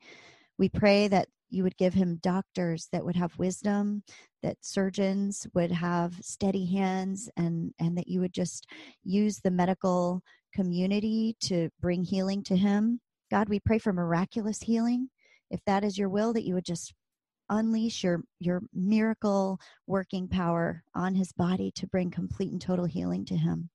[0.59, 4.03] We pray that you would give him doctors that would have wisdom,
[4.43, 8.67] that surgeons would have steady hands, and, and that you would just
[9.03, 10.23] use the medical
[10.55, 13.01] community to bring healing to him.
[13.31, 15.09] God, we pray for miraculous healing.
[15.51, 16.93] If that is your will, that you would just
[17.51, 23.25] unleash your your miracle working power on his body to bring complete and total healing
[23.27, 23.69] to him.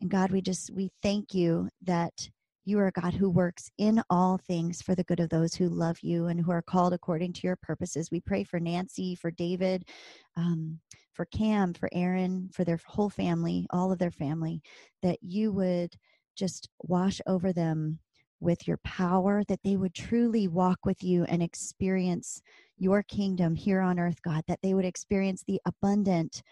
[0.00, 2.28] And god we just we thank you that
[2.64, 5.68] you are a god who works in all things for the good of those who
[5.68, 8.10] love you and who are called according to your purposes.
[8.10, 9.88] We pray for nancy for david
[10.36, 10.78] um,
[11.12, 14.62] for cam for aaron for their whole family all of their family
[15.02, 15.94] that you would
[16.36, 17.98] just wash over them
[18.40, 22.40] with your power, that they would truly walk with you and experience
[22.78, 26.42] your kingdom here on earth, God, that they would experience the abundant,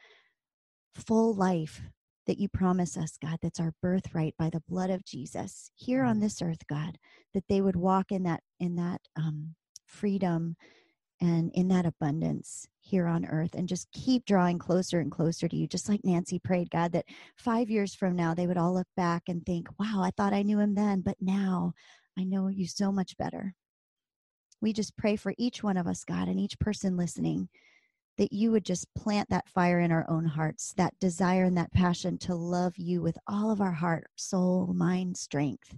[0.95, 1.83] full life
[2.27, 6.19] that you promise us, God, that's our birthright by the blood of Jesus here on
[6.19, 6.21] mm.
[6.21, 6.99] this earth, God,
[7.33, 9.55] that they would walk in that in that um,
[9.87, 10.55] freedom
[11.21, 15.57] and in that abundance here on earth and just keep drawing closer and closer to
[15.57, 18.89] you just like nancy prayed god that five years from now they would all look
[18.97, 21.73] back and think wow i thought i knew him then but now
[22.19, 23.55] i know you so much better
[24.61, 27.49] We just pray for each one of us, God, and each person listening
[28.19, 31.73] that you would just plant that fire in our own hearts, that desire and that
[31.73, 35.77] passion to love you with all of our heart, soul, mind, strength.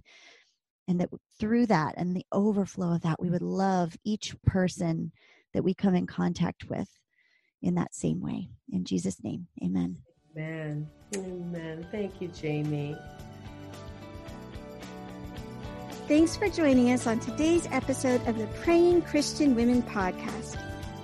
[0.87, 1.09] And that
[1.39, 5.11] through that and the overflow of that, we would love each person
[5.53, 6.89] that we come in contact with
[7.61, 8.49] in that same way.
[8.71, 9.97] In Jesus' name, amen.
[10.35, 10.89] Amen.
[11.15, 11.87] Amen.
[11.91, 12.97] Thank you, Jamie.
[16.07, 20.57] Thanks for joining us on today's episode of the Praying Christian Women podcast.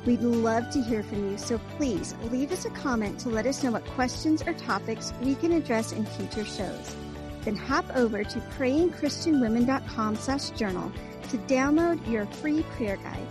[0.05, 3.63] We'd love to hear from you, so please leave us a comment to let us
[3.63, 6.95] know what questions or topics we can address in future shows.
[7.41, 10.91] Then hop over to prayingchristianwomen.com slash journal
[11.29, 13.27] to download your free prayer guide.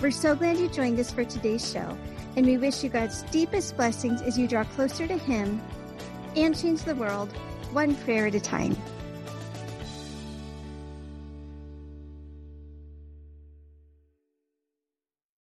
[0.00, 1.96] We're so glad you joined us for today's show,
[2.36, 5.60] and we wish you God's deepest blessings as you draw closer to Him
[6.36, 7.32] and change the world
[7.72, 8.76] one prayer at a time.